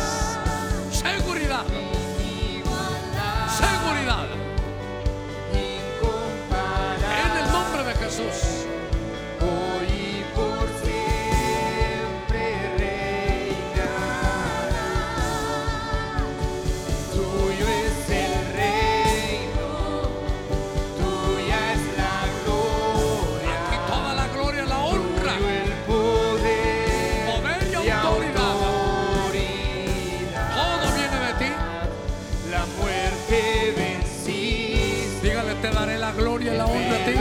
[36.10, 37.14] Gloria y la honra a ti.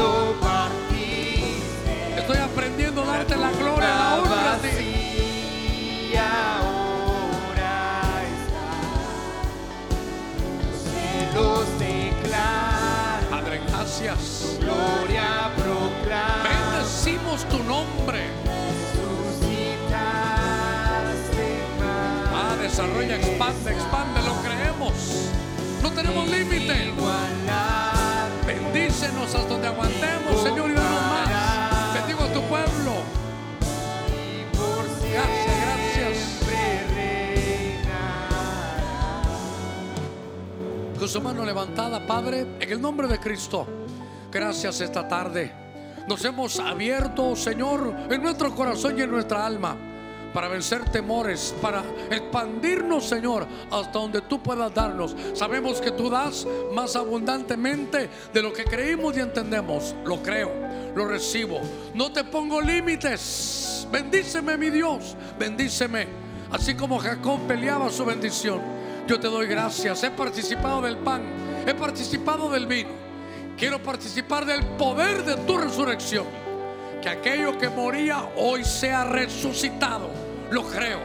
[2.18, 4.68] Estoy aprendiendo a darte la gloria y la honra a ti.
[13.30, 14.58] Padre, gracias.
[14.60, 15.52] gloria.
[16.44, 18.28] Bendecimos tu nombre.
[22.34, 25.30] Ah, desarrolla, expande, expande, lo creemos.
[25.82, 26.94] No tenemos límite.
[29.20, 31.94] Bendícenos hasta donde aguantemos, Señor, y danos más.
[31.94, 33.04] Bendigo a tu pueblo.
[35.12, 36.40] Gracias, gracias.
[40.98, 43.68] Con su mano levantada, Padre, en el nombre de Cristo.
[44.32, 45.52] Gracias esta tarde.
[46.08, 49.89] Nos hemos abierto, Señor, en nuestro corazón y en nuestra alma
[50.34, 55.16] para vencer temores, para expandirnos, Señor, hasta donde tú puedas darnos.
[55.34, 59.96] Sabemos que tú das más abundantemente de lo que creímos y entendemos.
[60.06, 60.52] Lo creo,
[60.96, 61.60] lo recibo.
[61.94, 63.88] No te pongo límites.
[63.92, 65.16] Bendíceme, mi Dios.
[65.38, 66.08] Bendíceme.
[66.52, 68.62] Así como Jacob peleaba su bendición.
[69.08, 70.04] Yo te doy gracias.
[70.04, 71.24] He participado del pan.
[71.66, 72.90] He participado del vino.
[73.58, 76.26] Quiero participar del poder de tu resurrección.
[77.02, 80.10] Que aquello que moría hoy sea resucitado.
[80.52, 81.00] Lo creo.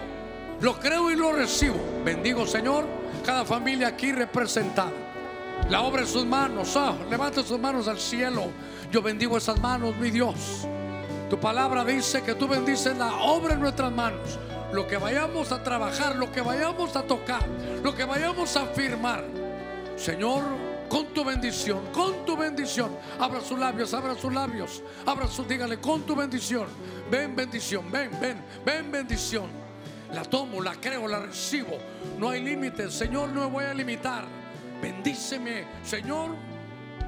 [0.60, 1.76] Lo creo y lo recibo.
[2.04, 2.86] Bendigo, Señor,
[3.24, 4.92] cada familia aquí representada.
[5.68, 6.76] La obra en sus manos.
[6.76, 8.46] Ah, levante sus manos al cielo.
[8.90, 10.66] Yo bendigo esas manos, mi Dios.
[11.30, 14.38] Tu palabra dice que tú bendices la obra en nuestras manos.
[14.72, 17.46] Lo que vayamos a trabajar, lo que vayamos a tocar,
[17.82, 19.24] lo que vayamos a firmar.
[19.96, 20.42] Señor,
[20.94, 22.96] con tu bendición, con tu bendición.
[23.18, 24.80] Abra sus labios, abra sus labios.
[25.04, 26.68] Abra sus, dígale, con tu bendición.
[27.10, 29.50] Ven bendición, ven, ven, ven bendición.
[30.12, 31.78] La tomo, la creo, la recibo.
[32.16, 34.24] No hay límites, Señor, no me voy a limitar.
[34.80, 36.36] Bendíceme, Señor.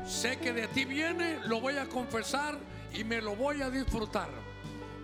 [0.05, 2.59] Sé que de ti viene, lo voy a confesar
[2.93, 4.31] y me lo voy a disfrutar.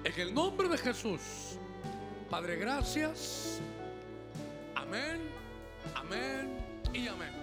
[0.02, 1.20] En el nombre de Jesús.
[2.28, 3.60] Padre, gracias.
[4.74, 5.20] Amén,
[5.94, 6.58] amén
[6.92, 7.41] y amén.